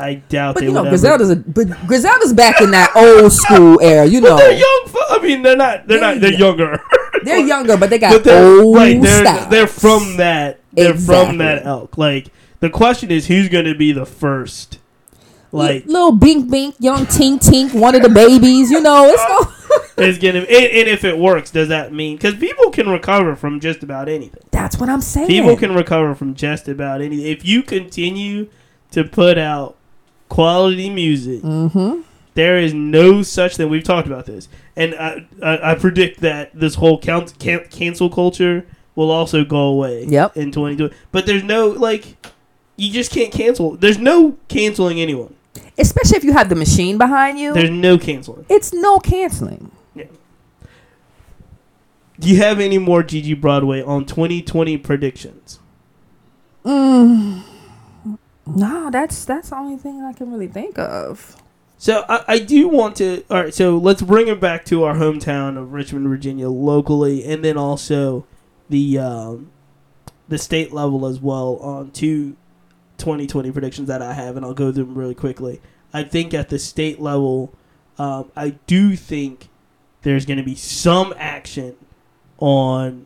[0.01, 3.31] I doubt But they you know, would Griselda's a, but Griselda's back in that old
[3.31, 4.05] school era.
[4.05, 4.87] You But know, they're young.
[5.09, 5.87] I mean, they're not.
[5.87, 6.19] They're, not.
[6.19, 6.81] They're younger.
[7.23, 9.01] they're younger, but they got but they're old right.
[9.01, 9.49] They're styles.
[9.49, 10.59] they're from that.
[10.73, 11.27] They're Exactly.
[11.29, 11.97] from that elk.
[11.97, 12.27] Like
[12.59, 14.79] the question is, who's going to be the first?
[15.53, 18.71] Like little bink bink, young tink tink, one of the babies.
[18.71, 19.13] You know,
[19.97, 23.35] it's going to, and, and if it works, does that mean because people can recover
[23.35, 24.41] from just about anything?
[24.51, 25.27] That's what I'm saying.
[25.27, 28.47] People can recover from just about anything if you continue
[28.91, 29.75] to put out
[30.31, 31.41] quality music.
[31.41, 32.01] Mm-hmm.
[32.35, 33.69] There is no such thing.
[33.69, 38.09] We've talked about this, and I, I, I predict that this whole count, can, cancel
[38.09, 38.65] culture
[38.95, 40.05] will also go away.
[40.05, 40.37] Yep.
[40.37, 42.15] In 2020, but there's no like,
[42.77, 43.75] you just can't cancel.
[43.75, 45.35] There's no canceling anyone.
[45.77, 47.53] Especially if you have the machine behind you.
[47.53, 48.45] There's no canceling.
[48.47, 49.71] it's no canceling.
[52.19, 55.59] Do you have any more Gigi Broadway on 2020 predictions?
[56.63, 57.41] Mm.
[58.55, 61.41] No, that's that's the only thing I can really think of.
[61.77, 63.23] So I, I do want to.
[63.29, 67.43] All right, so let's bring it back to our hometown of Richmond, Virginia, locally, and
[67.43, 68.25] then also
[68.69, 69.51] the um,
[70.27, 72.35] the state level as well on two
[72.97, 75.61] 2020 predictions that I have, and I'll go through them really quickly.
[75.93, 77.53] I think at the state level,
[77.97, 79.49] um, I do think
[80.03, 81.75] there's going to be some action
[82.37, 83.05] on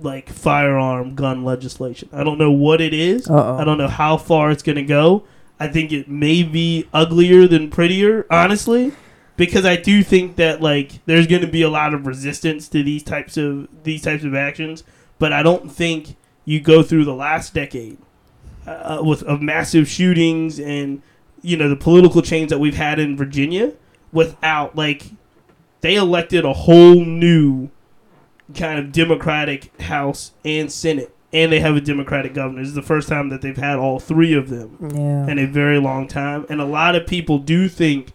[0.00, 2.08] like firearm gun legislation.
[2.12, 3.28] I don't know what it is.
[3.60, 5.24] I don't know how far it's going to go.
[5.60, 8.92] I think it may be uglier than prettier, honestly,
[9.36, 12.82] because I do think that like there's going to be a lot of resistance to
[12.82, 14.84] these types of these types of actions,
[15.18, 17.98] but I don't think you go through the last decade
[18.66, 21.02] uh, with of massive shootings and
[21.42, 23.72] you know the political change that we've had in Virginia
[24.12, 25.10] without like
[25.80, 27.68] they elected a whole new
[28.54, 32.60] kind of Democratic House and Senate, and they have a Democratic governor.
[32.60, 35.26] This is the first time that they've had all three of them Yeah.
[35.28, 36.46] in a very long time.
[36.48, 38.12] And a lot of people do think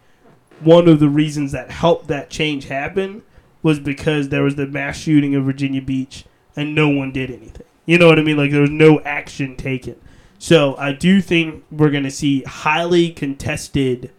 [0.62, 3.22] one of the reasons that helped that change happen
[3.62, 6.26] was because there was the mass shooting of Virginia Beach
[6.56, 7.66] and no one did anything.
[7.86, 8.38] You know what I mean?
[8.38, 9.96] Like there was no action taken.
[10.40, 14.12] So I do think we're going to see highly contested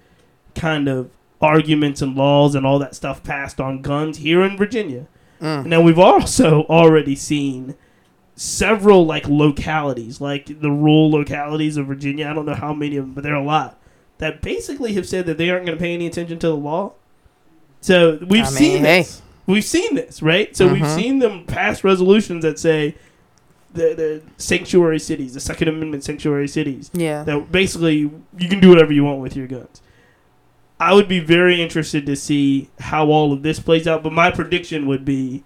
[0.54, 1.10] kind of
[1.40, 5.06] arguments and laws and all that stuff passed on guns here in Virginia.
[5.44, 7.74] Now we've also already seen
[8.36, 12.28] several like localities, like the rural localities of Virginia.
[12.28, 13.78] I don't know how many of them, but there are a lot
[14.18, 16.92] that basically have said that they aren't going to pay any attention to the law.
[17.80, 18.98] So we've I mean, seen hey.
[19.02, 19.22] this.
[19.46, 20.56] We've seen this, right?
[20.56, 20.94] So we've Mhm.
[20.96, 22.94] seen them pass resolutions that say
[23.74, 27.24] the the sanctuary cities, the Second Amendment sanctuary cities, Yeah.
[27.24, 29.82] that basically you can do whatever you want with your guns.
[30.80, 34.30] I would be very interested to see how all of this plays out, but my
[34.30, 35.44] prediction would be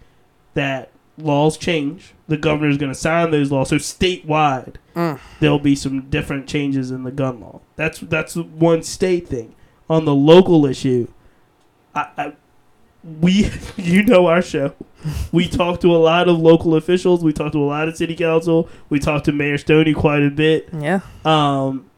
[0.55, 2.15] that laws change.
[2.29, 5.21] The governor is going to sign those laws, so statewide Mm.
[5.39, 7.61] there'll be some different changes in the gun law.
[7.77, 9.55] That's that's one state thing.
[9.89, 11.07] On the local issue,
[11.95, 12.33] I, I
[13.21, 14.75] we you know our show.
[15.31, 17.23] We talk to a lot of local officials.
[17.23, 18.69] We talk to a lot of city council.
[18.91, 21.01] We talk to Mayor Stoney quite a bit Yeah.
[21.25, 21.89] um,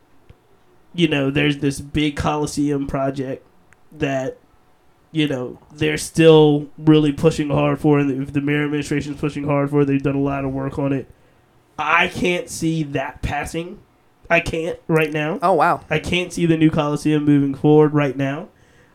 [0.95, 3.47] you know, there's this big Coliseum project
[3.93, 4.39] that,
[5.13, 9.45] you know, they're still really pushing hard for, and the, the mayor administration is pushing
[9.45, 9.85] hard for.
[9.85, 11.09] They've done a lot of work on it.
[11.79, 13.81] I can't see that passing.
[14.29, 15.39] I can't right now.
[15.43, 15.85] Oh wow.
[15.91, 18.49] I can't see the new Coliseum moving forward right now.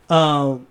[0.08, 0.66] Um,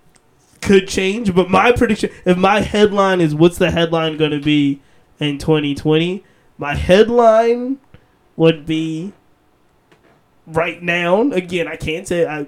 [0.62, 4.82] could change, but my prediction, if my headline is what's the headline going to be
[5.20, 6.24] in 2020,
[6.58, 7.80] my headline
[8.36, 9.14] would be
[10.48, 11.22] right now.
[11.32, 12.48] Again, I can't say I.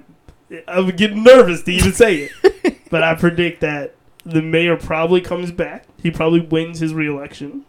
[0.66, 3.94] I'm getting nervous to even say it, but I predict that
[4.24, 5.84] the mayor probably comes back.
[6.02, 7.64] He probably wins his reelection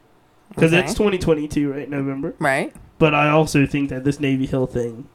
[0.49, 0.83] because Okay.
[0.83, 1.89] it's 2022, right?
[1.89, 2.35] November.
[2.39, 2.73] Right.
[2.97, 5.07] But I also think that this Navy Hill thing,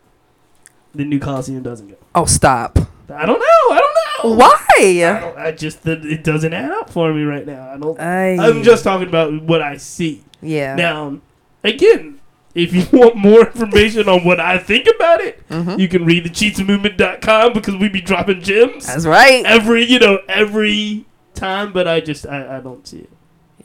[0.94, 1.96] the new Coliseum doesn't go.
[2.14, 2.78] Oh stop.
[3.08, 3.74] I don't know.
[3.74, 3.94] I don't
[4.38, 4.44] know.
[4.44, 4.48] I,
[4.78, 5.20] Why?
[5.20, 7.70] don't, I just it it doesn't add up for me right now.
[7.72, 7.98] I don't.
[8.00, 8.36] Ay.
[8.38, 10.22] I'm just talking about what I see.
[10.42, 10.74] Yeah.
[10.74, 11.18] Now,
[11.62, 12.13] again,
[12.54, 15.78] if you want more information on what I think about it, mm-hmm.
[15.78, 19.44] you can read the cheatsmovement.com because we be dropping gems That's right.
[19.44, 23.10] every, you know, every time, but I just I, I don't see it.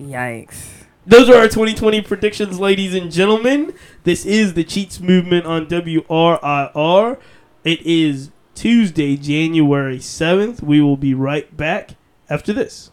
[0.01, 0.79] Yikes.
[1.05, 3.73] Those are our 2020 predictions, ladies and gentlemen.
[4.03, 7.17] This is the Cheats Movement on WRIR.
[7.63, 10.61] It is Tuesday, January 7th.
[10.61, 11.95] We will be right back
[12.29, 12.91] after this.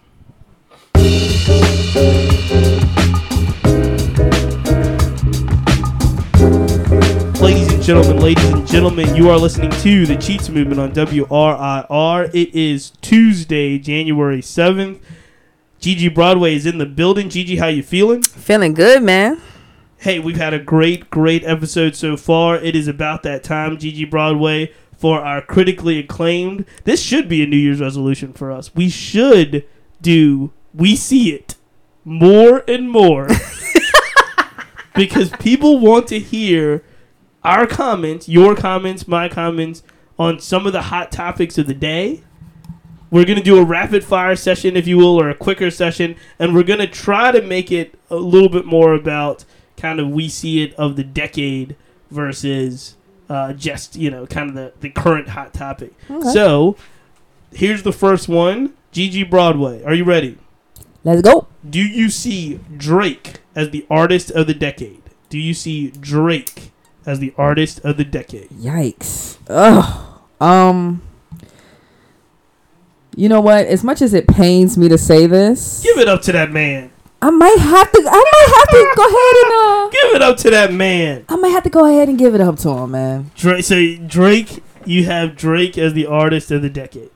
[7.86, 12.34] Gentlemen, ladies and gentlemen, you are listening to the Cheats Movement on WRIR.
[12.34, 14.98] It is Tuesday, January 7th.
[15.78, 17.28] Gigi Broadway is in the building.
[17.28, 18.24] Gigi, how you feeling?
[18.24, 19.40] Feeling good, man.
[19.98, 22.56] Hey, we've had a great, great episode so far.
[22.56, 26.64] It is about that time, Gigi Broadway, for our critically acclaimed.
[26.82, 28.74] This should be a New Year's resolution for us.
[28.74, 29.64] We should
[30.02, 31.54] do We See It
[32.04, 33.28] more and more
[34.96, 36.82] because people want to hear
[37.46, 39.82] our comments, your comments, my comments
[40.18, 42.22] on some of the hot topics of the day.
[43.10, 46.16] We're going to do a rapid fire session, if you will, or a quicker session,
[46.40, 49.44] and we're going to try to make it a little bit more about
[49.76, 51.76] kind of we see it of the decade
[52.10, 52.96] versus
[53.28, 55.92] uh, just, you know, kind of the, the current hot topic.
[56.32, 56.76] So
[57.52, 59.84] here's the first one Gigi Broadway.
[59.84, 60.36] Are you ready?
[61.04, 61.46] Let's go.
[61.68, 65.02] Do you see Drake as the artist of the decade?
[65.28, 66.72] Do you see Drake
[67.06, 68.50] as the artist of the decade?
[68.50, 69.38] Yikes.
[69.48, 70.20] Ugh.
[70.40, 71.02] Um.
[73.14, 73.66] You know what?
[73.66, 76.90] As much as it pains me to say this, Give it up to that man.
[77.22, 77.98] I might have to.
[77.98, 79.88] I might have to go ahead and uh.
[80.02, 81.24] Give it up to that man.
[81.28, 83.30] I might have to go ahead and give it up to him, man.
[83.34, 83.64] Drake.
[83.64, 87.10] So Drake, you have Drake as the artist of the decade.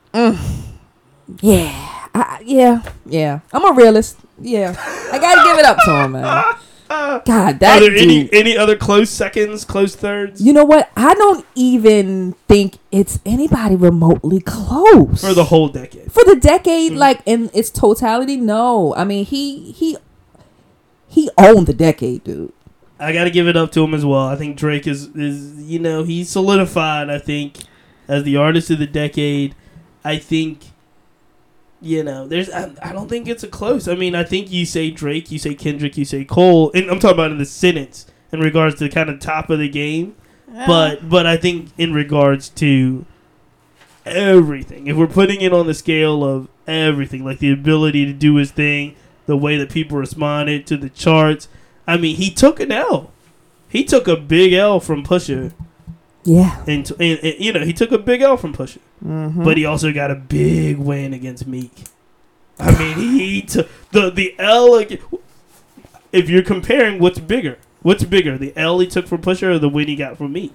[1.39, 1.99] Yeah.
[2.13, 2.81] I, yeah.
[3.05, 3.39] Yeah.
[3.53, 4.17] I'm a realist.
[4.39, 4.75] Yeah.
[5.13, 6.43] I gotta give it up to him, man.
[7.25, 8.01] God, that Are there dude.
[8.01, 10.91] any any other close seconds, close thirds You know what?
[10.95, 16.11] I don't even think it's anybody remotely close for the whole decade?
[16.11, 16.99] for the decade, mm-hmm.
[16.99, 18.37] like in its totality.
[18.37, 19.97] No, I mean he he
[21.07, 22.53] he owned the decade, dude.
[22.99, 24.27] I got to give it up to him as well.
[24.27, 27.09] I think Drake is is you know he's solidified.
[27.09, 27.57] I think
[28.07, 29.55] as the artist of the decade.
[30.03, 30.70] I think
[31.81, 33.87] you know there's I, I don't think it's a close.
[33.87, 36.99] I mean I think you say Drake, you say Kendrick, you say Cole, and I'm
[36.99, 40.15] talking about in the sentence in regards to kind of top of the game.
[40.67, 43.05] But but I think in regards to
[44.05, 48.35] everything, if we're putting it on the scale of everything, like the ability to do
[48.35, 51.47] his thing, the way that people responded to the charts.
[51.87, 53.11] I mean, he took an L.
[53.69, 55.53] He took a big L from Pusha,
[56.23, 59.43] Yeah, and, and, and, you know he took a big L from Pusha, mm-hmm.
[59.43, 61.71] but he also got a big win against Meek.
[62.59, 64.77] I mean, he took the the L.
[64.77, 65.01] ag-
[66.11, 67.57] If you're comparing, what's bigger?
[67.81, 70.53] What's bigger, the L he took from Pusha or the win he got from Meek?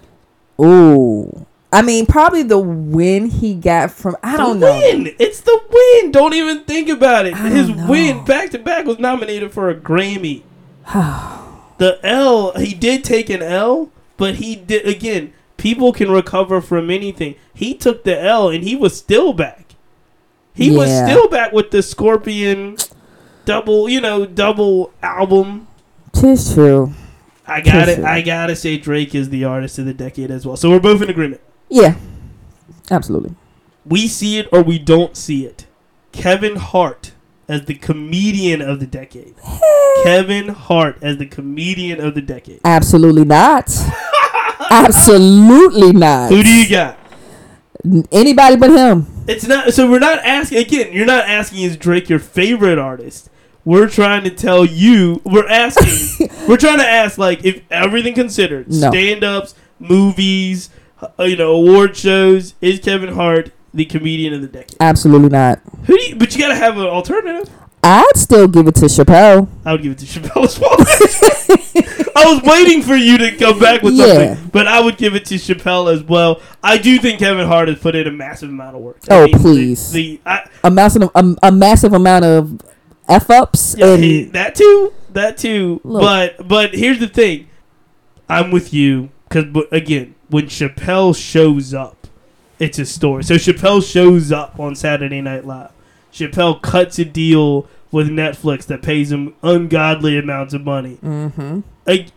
[0.60, 1.46] Ooh.
[1.72, 4.70] I mean, probably the win he got from I don't know.
[4.70, 5.14] Win.
[5.18, 6.12] It's the win.
[6.12, 7.34] Don't even think about it.
[7.34, 10.42] I His win back to back was nominated for a Grammy.
[10.94, 15.32] the L, he did take an L, but he did again.
[15.56, 17.36] People can recover from anything.
[17.54, 19.74] He took the L and he was still back.
[20.54, 22.76] He was still back with the Scorpion
[23.44, 25.68] double, you know, double album.
[26.12, 26.92] Tis true.
[27.46, 28.00] I got it.
[28.00, 30.56] I gotta say Drake is the artist of the decade as well.
[30.56, 31.40] So we're both in agreement.
[31.68, 31.96] Yeah,
[32.90, 33.34] absolutely.
[33.84, 35.66] we see it or we don't see it.
[36.12, 37.12] Kevin Hart
[37.48, 39.34] as the comedian of the decade.
[40.02, 42.60] Kevin Hart as the comedian of the decade.
[42.64, 43.68] Absolutely not.
[44.70, 46.30] absolutely not.
[46.30, 46.98] Who do you got?
[48.12, 49.06] Anybody but him.
[49.28, 49.72] It's not.
[49.72, 50.92] So we're not asking again.
[50.92, 53.30] You're not asking is Drake your favorite artist.
[53.64, 55.20] We're trying to tell you.
[55.24, 56.28] We're asking.
[56.48, 58.90] we're trying to ask like if everything considered, No.
[58.90, 62.54] stand-ups, movies, uh, you know, award shows.
[62.60, 64.76] Is Kevin Hart the comedian of the decade?
[64.80, 65.60] Absolutely not.
[65.84, 67.52] Who do you, but you gotta have an alternative.
[67.82, 69.48] I'd still give it to Chappelle.
[69.64, 70.76] I would give it to Chappelle as well.
[72.16, 74.06] I was waiting for you to come back with Yeah.
[74.06, 76.40] something, but I would give it to Chappelle as well.
[76.62, 78.96] I do think Kevin Hart has put in a massive amount of work.
[79.10, 79.92] Oh, I Oh, mean, the- please.
[79.92, 82.60] The, I, A massive, a, a massive amount of
[83.08, 85.80] f ups yeah, and he- that too, that too.
[85.84, 86.00] Look.
[86.02, 87.46] But but here's the thing,
[88.28, 92.06] I'm with you because again, when Chappelle shows up,
[92.58, 93.22] it's a story.
[93.24, 95.70] So Chappelle shows up on Saturday Night Live.
[96.12, 100.98] Chappelle cuts a deal with Netflix that pays him ungodly amounts of money.
[101.02, 101.60] mm-hmm.
[101.86, 102.08] like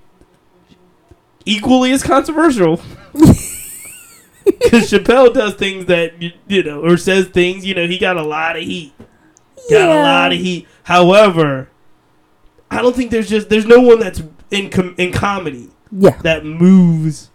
[1.46, 2.82] equally as controversial.
[4.46, 7.66] Because Chappelle does things that you, you know, or says things.
[7.66, 8.94] You know, he got a lot of heat.
[9.70, 10.68] Got a lot of heat.
[10.84, 11.70] However,
[12.72, 16.46] I don't think there's just there's no one that's in com- in comedy Yeah, that
[16.46, 17.30] moves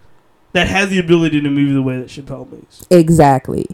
[0.54, 2.84] that has the ability to move the way that Chappelle moves.
[2.90, 3.66] exactly.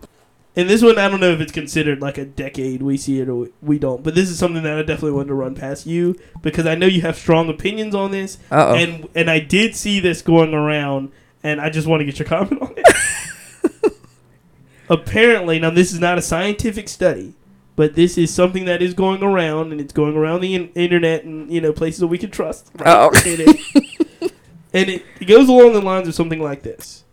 [0.56, 2.82] And this one, I don't know if it's considered like a decade.
[2.82, 4.02] We see it or we don't.
[4.02, 6.86] But this is something that I definitely wanted to run past you because I know
[6.86, 8.36] you have strong opinions on this.
[8.50, 8.74] Uh-oh.
[8.74, 11.12] And and I did see this going around,
[11.44, 13.92] and I just want to get your comment on it.
[14.88, 17.34] Apparently, now this is not a scientific study,
[17.76, 21.22] but this is something that is going around, and it's going around the in- internet
[21.24, 22.70] and you know places that we can trust.
[22.74, 22.86] right?
[23.24, 24.32] And it-
[24.72, 27.04] and it, it goes along the lines of something like this: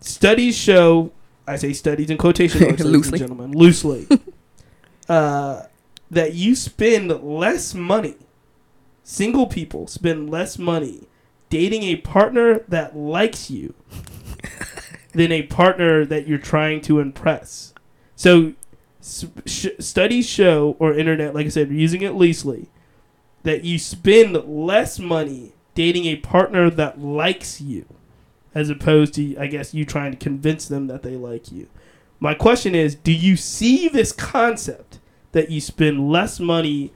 [0.00, 1.10] Studies show,
[1.46, 3.20] I say studies in quotation marks, ladies Loosely.
[3.20, 4.08] and gentlemen, loosely,
[5.08, 5.62] uh,
[6.10, 8.16] that you spend less money.
[9.02, 11.08] Single people spend less money
[11.50, 13.74] dating a partner that likes you
[15.12, 17.74] than a partner that you're trying to impress.
[18.16, 18.54] So,
[19.02, 22.70] sh- studies show, or internet, like I said, using it loosely,
[23.42, 27.84] that you spend less money dating a partner that likes you,
[28.54, 31.68] as opposed to, I guess, you trying to convince them that they like you.
[32.20, 35.00] My question is, do you see this concept
[35.32, 36.92] that you spend less money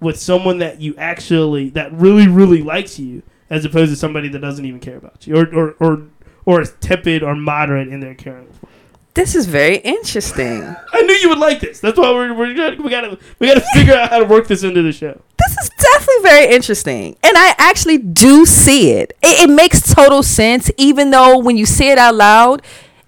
[0.00, 4.40] with someone that you actually that really really likes you, as opposed to somebody that
[4.40, 6.02] doesn't even care about you, or or or,
[6.44, 8.48] or is tepid or moderate in their caring?
[8.48, 8.66] for?
[9.14, 10.62] This is very interesting.
[10.92, 11.80] I knew you would like this.
[11.80, 14.82] That's why we're, we're we gotta we gotta figure out how to work this into
[14.82, 15.20] the show.
[15.38, 17.16] this is definitely very interesting.
[17.22, 19.12] And I actually do see it.
[19.22, 22.62] It, it makes total sense, even though when you say it out loud,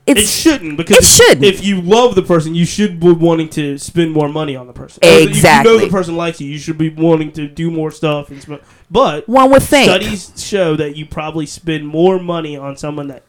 [0.06, 1.44] It shouldn't because It shouldn't.
[1.44, 4.74] If you love the person, you should be wanting to spend more money on the
[4.74, 5.00] person.
[5.02, 5.72] Exactly.
[5.72, 8.28] If you know the person likes you, you should be wanting to do more stuff.
[8.28, 9.88] And sp- but one would think.
[9.88, 13.23] studies show that you probably spend more money on someone that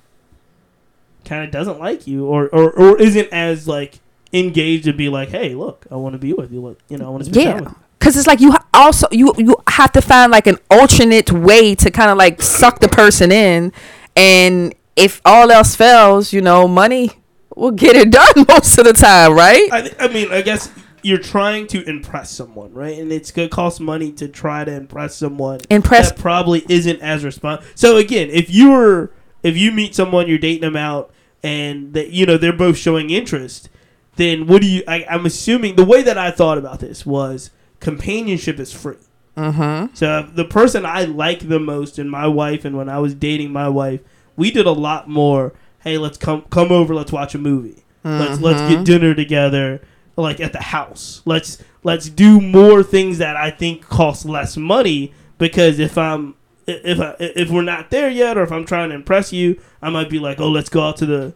[1.26, 4.00] kind of doesn't like you or, or, or isn't as like
[4.34, 6.62] engaged to be like, hey, look, I want to be with you.
[6.62, 7.62] Look, you know, I want to spend time Yeah.
[7.62, 7.76] with you.
[8.00, 11.90] Cause it's like you also you you have to find like an alternate way to
[11.90, 13.74] kind of like suck the person in,
[14.16, 17.10] and if all else fails, you know, money
[17.56, 19.68] will get it done most of the time, right?
[19.72, 20.70] I, th- I mean, I guess
[21.02, 23.00] you're trying to impress someone, right?
[23.00, 25.62] And it's gonna cost money to try to impress someone.
[25.72, 27.64] Impress- that probably isn't as respond.
[27.74, 29.10] So again, if you're
[29.46, 31.12] if you meet someone, you're dating them out,
[31.44, 33.70] and that you know they're both showing interest,
[34.16, 34.84] then what do you?
[34.88, 38.98] I, I'm assuming the way that I thought about this was companionship is free.
[39.38, 39.94] Mm-hmm.
[39.94, 43.52] So the person I like the most in my wife, and when I was dating
[43.52, 44.00] my wife,
[44.36, 45.54] we did a lot more.
[45.84, 46.96] Hey, let's come come over.
[46.96, 47.84] Let's watch a movie.
[48.04, 48.74] Let's let's Mm-hmm.
[48.76, 49.82] get dinner together,
[50.16, 51.22] like at the house.
[51.26, 55.12] Let's let's do more things that I think cost less money.
[55.38, 56.36] Because if I'm
[56.68, 59.90] if I, if we're not there yet, or if I'm trying to impress you, I
[59.90, 61.34] might be like, oh, let's go out to the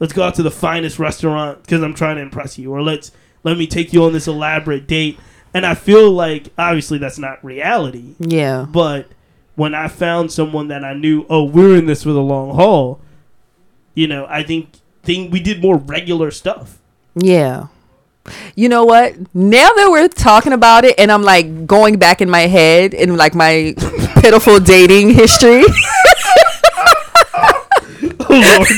[0.00, 3.12] let's go out to the finest restaurant because I'm trying to impress you, or let's
[3.44, 5.18] let me take you on this elaborate date.
[5.54, 8.14] And I feel like obviously that's not reality.
[8.18, 8.66] Yeah.
[8.68, 9.08] But
[9.54, 13.00] when I found someone that I knew, oh, we're in this for the long haul,
[13.94, 14.70] you know, I think
[15.02, 16.78] thing we did more regular stuff.
[17.14, 17.66] Yeah.
[18.54, 19.14] You know what?
[19.34, 23.16] Now that we're talking about it, and I'm like going back in my head in
[23.16, 23.74] like my
[24.20, 25.64] pitiful dating history.
[28.24, 28.68] Oh Lord.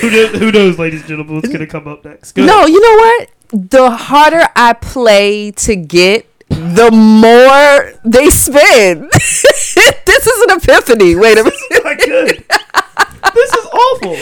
[0.00, 2.32] who, knows, who knows, ladies and gentlemen, what's gonna come up next?
[2.32, 2.68] Go No, ahead.
[2.70, 3.30] you know what?
[3.70, 9.10] The harder I play to get, the more they spend.
[9.12, 9.46] this
[10.26, 11.14] is an epiphany.
[11.16, 12.48] Wait a minute.
[13.34, 14.16] this is awful.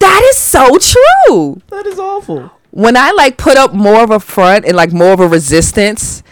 [0.00, 1.60] That is so true.
[1.68, 2.50] That is awful.
[2.70, 6.22] When I like put up more of a front and like more of a resistance,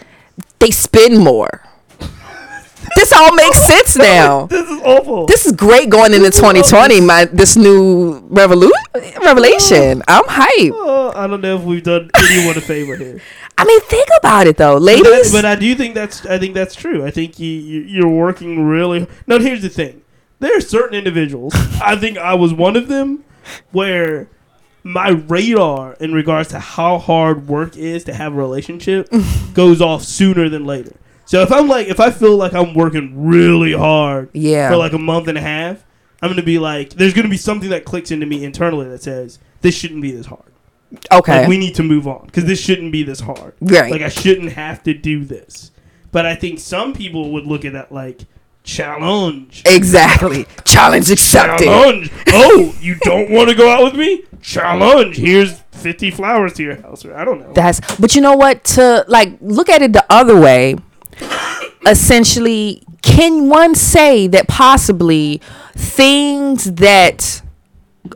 [0.59, 1.63] they spend more.
[2.95, 4.45] this all makes sense now.
[4.47, 5.25] This is awful.
[5.25, 7.01] This is great going into 2020.
[7.01, 8.71] My this new revolu-
[9.21, 10.01] revelation.
[10.07, 10.71] I'm hype.
[10.73, 13.21] Oh, uh, I don't know if we've done anyone a favor here.
[13.57, 15.33] I mean, think about it though, But, ladies.
[15.33, 17.05] but I do think that's I think that's true.
[17.05, 19.07] I think you, you you're working really.
[19.27, 20.01] Now here's the thing:
[20.39, 21.53] there are certain individuals.
[21.83, 23.25] I think I was one of them,
[23.71, 24.29] where
[24.89, 29.07] my radar in regards to how hard work is to have a relationship
[29.53, 30.95] goes off sooner than later.
[31.25, 34.69] So if I'm like, if I feel like I'm working really hard Yeah.
[34.69, 35.85] for like a month and a half,
[36.21, 39.37] I'm gonna be like, there's gonna be something that clicks into me internally that says
[39.61, 40.51] this shouldn't be this hard.
[41.11, 41.41] okay.
[41.41, 43.53] Like we need to move on because this shouldn't be this hard.
[43.61, 43.91] Right.
[43.91, 45.69] Like I shouldn't have to do this.
[46.11, 48.21] But I think some people would look at that like
[48.63, 49.61] challenge.
[49.65, 50.45] exactly.
[50.65, 51.65] Challenge accepted.
[51.65, 52.11] Challenge.
[52.29, 54.23] Oh, you don't want to go out with me?
[54.41, 55.17] Challenge.
[55.17, 57.05] Here's 50 flowers to your house.
[57.05, 57.53] Or I don't know.
[57.53, 58.63] That's but you know what?
[58.75, 60.75] To like look at it the other way,
[61.85, 65.41] essentially, can one say that possibly
[65.75, 67.41] things that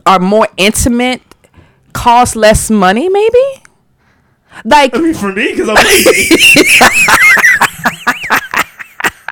[0.06, 1.22] are more intimate
[1.92, 3.62] cost less money maybe
[4.64, 6.44] like I mean, for me, because I'm lazy.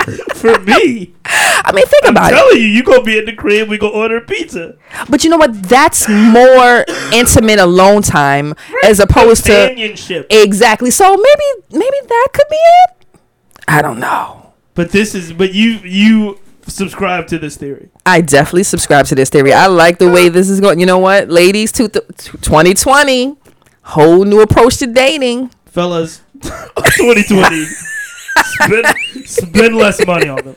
[0.34, 3.34] for me, i mean think I'm about it telling you, you gonna be in the
[3.34, 3.68] crib.
[3.68, 4.76] We gonna order pizza.
[5.08, 10.26] but you know what that's more intimate alone time as opposed to Companionship.
[10.30, 13.20] exactly so maybe maybe that could be it
[13.68, 17.90] i don't know But this is, but you you subscribe to this theory.
[18.06, 19.52] I definitely subscribe to this theory.
[19.52, 20.80] I like the way this is going.
[20.80, 22.06] You know what, ladies, two th-
[22.40, 23.36] 2020,
[23.82, 25.50] whole new approach to dating.
[25.66, 26.22] fellas.
[26.42, 27.66] 2020.
[28.44, 28.86] spend
[29.26, 30.56] spend less money on them.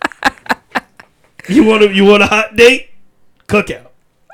[1.48, 2.90] You want to you want a hot date?
[3.48, 3.88] Cookout.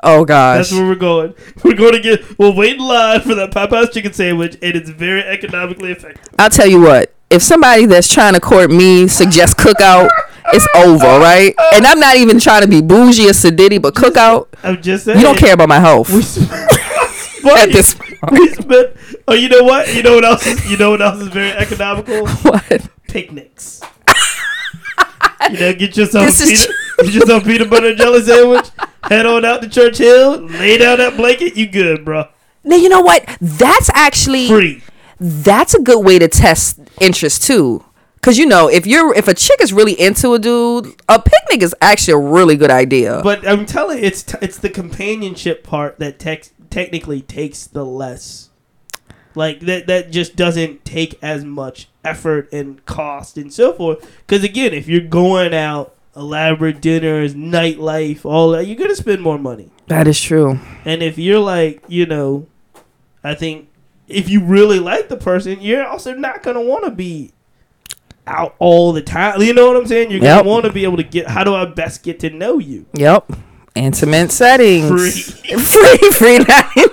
[0.04, 1.36] Oh gosh, That's where we're going.
[1.64, 2.40] We're going to get.
[2.40, 6.34] We'll wait in line for that Popeye's chicken sandwich, and it's very economically effective.
[6.40, 7.14] I'll tell you what.
[7.30, 10.10] If somebody that's trying to court me suggests cookout,
[10.54, 11.54] it's over, right?
[11.74, 15.20] And I'm not even trying to be bougie or sedity, but cookout, I'm just saying.
[15.20, 17.96] you don't care about my health at this
[18.54, 18.94] Spend.
[19.28, 19.94] Oh, you know what?
[19.94, 20.46] You know what else?
[20.46, 22.28] Is, you know what else is very economical?
[22.44, 22.90] What?
[23.08, 23.82] Picnics.
[25.50, 26.70] you know, get yourself peanut,
[27.00, 28.70] get yourself a peanut butter and jelly sandwich.
[29.04, 30.42] Head on out to Church Hill.
[30.48, 31.58] Lay down that blanket.
[31.58, 32.26] You good, bro?
[32.64, 33.26] Now you know what?
[33.42, 34.84] That's actually Free.
[35.20, 37.84] that's a good way to test interest too.
[38.22, 41.64] Cause you know, if you're if a chick is really into a dude, a picnic
[41.64, 43.20] is actually a really good idea.
[43.24, 47.86] But I'm telling you, it's t- it's the companionship part that tex- technically takes the
[47.86, 48.50] less.
[49.36, 54.10] Like that that just doesn't take as much effort and cost and so forth.
[54.26, 59.38] Because again, if you're going out, elaborate dinners, nightlife, all that, you're gonna spend more
[59.38, 59.70] money.
[59.88, 60.60] that is true.
[60.84, 62.48] And if you're like, you know,
[63.24, 63.70] I think
[64.08, 67.32] if you really like the person, you're also not gonna want to be
[68.28, 69.42] out all the time.
[69.42, 70.12] You know what I'm saying?
[70.12, 71.28] You're gonna want to be able to get.
[71.28, 72.86] How do I best get to know you?
[72.94, 73.32] Yep.
[73.76, 74.90] Intimate settings.
[74.90, 75.58] Free.
[75.60, 76.68] free, free night.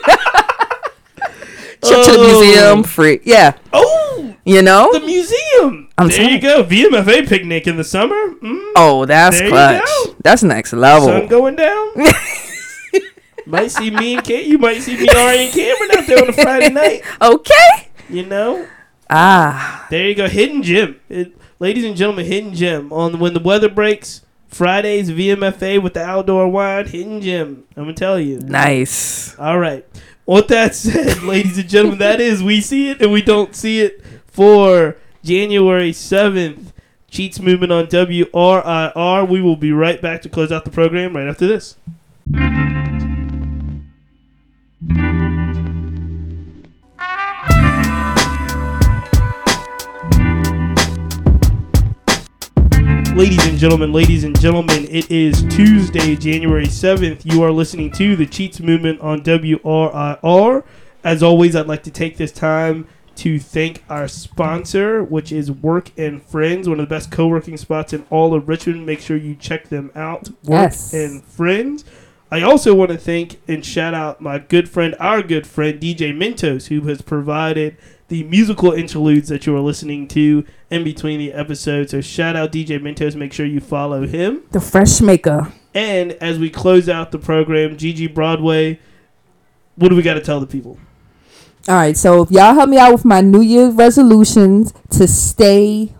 [1.80, 2.40] Trip to the Oh.
[2.40, 3.20] museum, free.
[3.24, 3.52] Yeah.
[3.72, 4.90] Oh, You know?
[4.92, 5.88] the museum.
[5.96, 6.64] I'm there you go.
[6.64, 8.14] VMFA picnic in the summer.
[8.42, 9.88] Mm, oh, that's There clutch.
[10.22, 11.08] That's next level.
[11.08, 11.88] sun going down.
[13.46, 14.46] might see me and Kate.
[14.46, 17.02] You might see me, Ari, and Cameron out there on a Friday night.
[17.22, 17.88] Okay.
[18.10, 18.66] You know.
[19.10, 19.86] Ah.
[19.90, 23.68] There you go, hidden gem, it, ladies and gentlemen, hidden gem on when the weather
[23.70, 24.20] breaks.
[24.48, 27.64] Fridays VMFA with the outdoor wine, hidden gem.
[27.76, 28.40] I'm gonna tell you.
[28.40, 29.38] Nice.
[29.38, 29.86] All right.
[30.26, 33.80] With that said, ladies and gentlemen, that is we see it and we don't see
[33.80, 36.72] it for January seventh.
[37.10, 39.28] Cheats movement on WRIR.
[39.28, 41.76] We will be right back to close out the program right after this.
[53.18, 57.22] Ladies and gentlemen, ladies and gentlemen, it is Tuesday, January 7th.
[57.24, 60.62] You are listening to the Cheats Movement on WRIR.
[61.02, 65.90] As always, I'd like to take this time to thank our sponsor, which is Work
[65.98, 68.86] and Friends, one of the best co working spots in all of Richmond.
[68.86, 70.28] Make sure you check them out.
[70.44, 70.94] Work Yes.
[70.94, 71.84] and Friends.
[72.30, 76.12] I also want to thank and shout out my good friend, our good friend, DJ
[76.16, 77.76] Mentos, who has provided
[78.08, 81.90] the musical interludes that you are listening to in between the episodes.
[81.90, 83.14] So shout out DJ Mentos.
[83.14, 84.42] Make sure you follow him.
[84.50, 85.52] The fresh maker.
[85.74, 88.80] And as we close out the program, Gigi Broadway,
[89.76, 90.78] what do we got to tell the people?
[91.68, 95.92] All right, so if y'all help me out with my New Year's resolutions to stay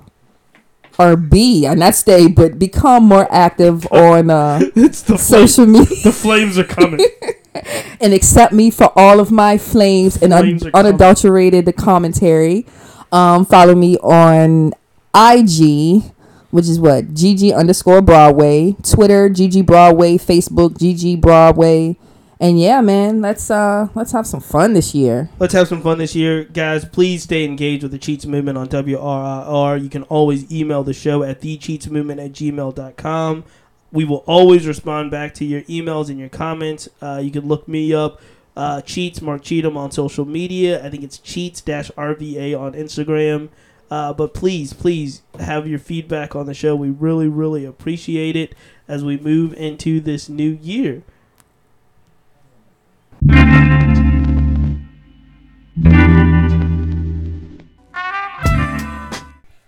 [0.98, 5.94] or be, and not stay, but become more active on uh, It's the social media
[6.02, 7.00] the flames are coming.
[8.00, 12.66] and accept me for all of my flames and un- Flames unadulterated commentary.
[13.12, 14.72] Um, follow me on
[15.14, 16.02] IG,
[16.50, 21.96] which is what GG underscore Broadway, Twitter GG Broadway, Facebook GG Broadway,
[22.40, 25.28] and yeah, man, let's uh let's have some fun this year.
[25.38, 26.84] Let's have some fun this year, guys.
[26.84, 29.82] Please stay engaged with the Cheats Movement on WRIR.
[29.82, 33.44] You can always email the show at thecheatsmovement at gmail.com.
[33.91, 36.89] We will always respond back to your emails and your comments.
[37.01, 38.20] Uh, you can look me up,
[38.57, 40.84] uh, Cheats, Mark Cheatham on social media.
[40.84, 43.49] I think it's Cheats RVA on Instagram.
[43.91, 46.76] Uh, but please, please have your feedback on the show.
[46.76, 48.55] We really, really appreciate it
[48.86, 51.03] as we move into this new year.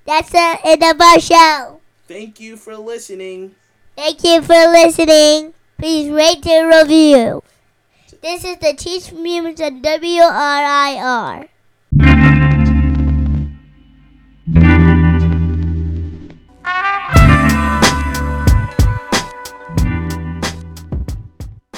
[0.05, 1.81] That's the end of our show.
[2.09, 3.55] Thank you for listening.
[4.01, 5.53] Thank you for listening.
[5.77, 7.43] Please rate and review.
[8.23, 11.49] This is the Teach on WRIR.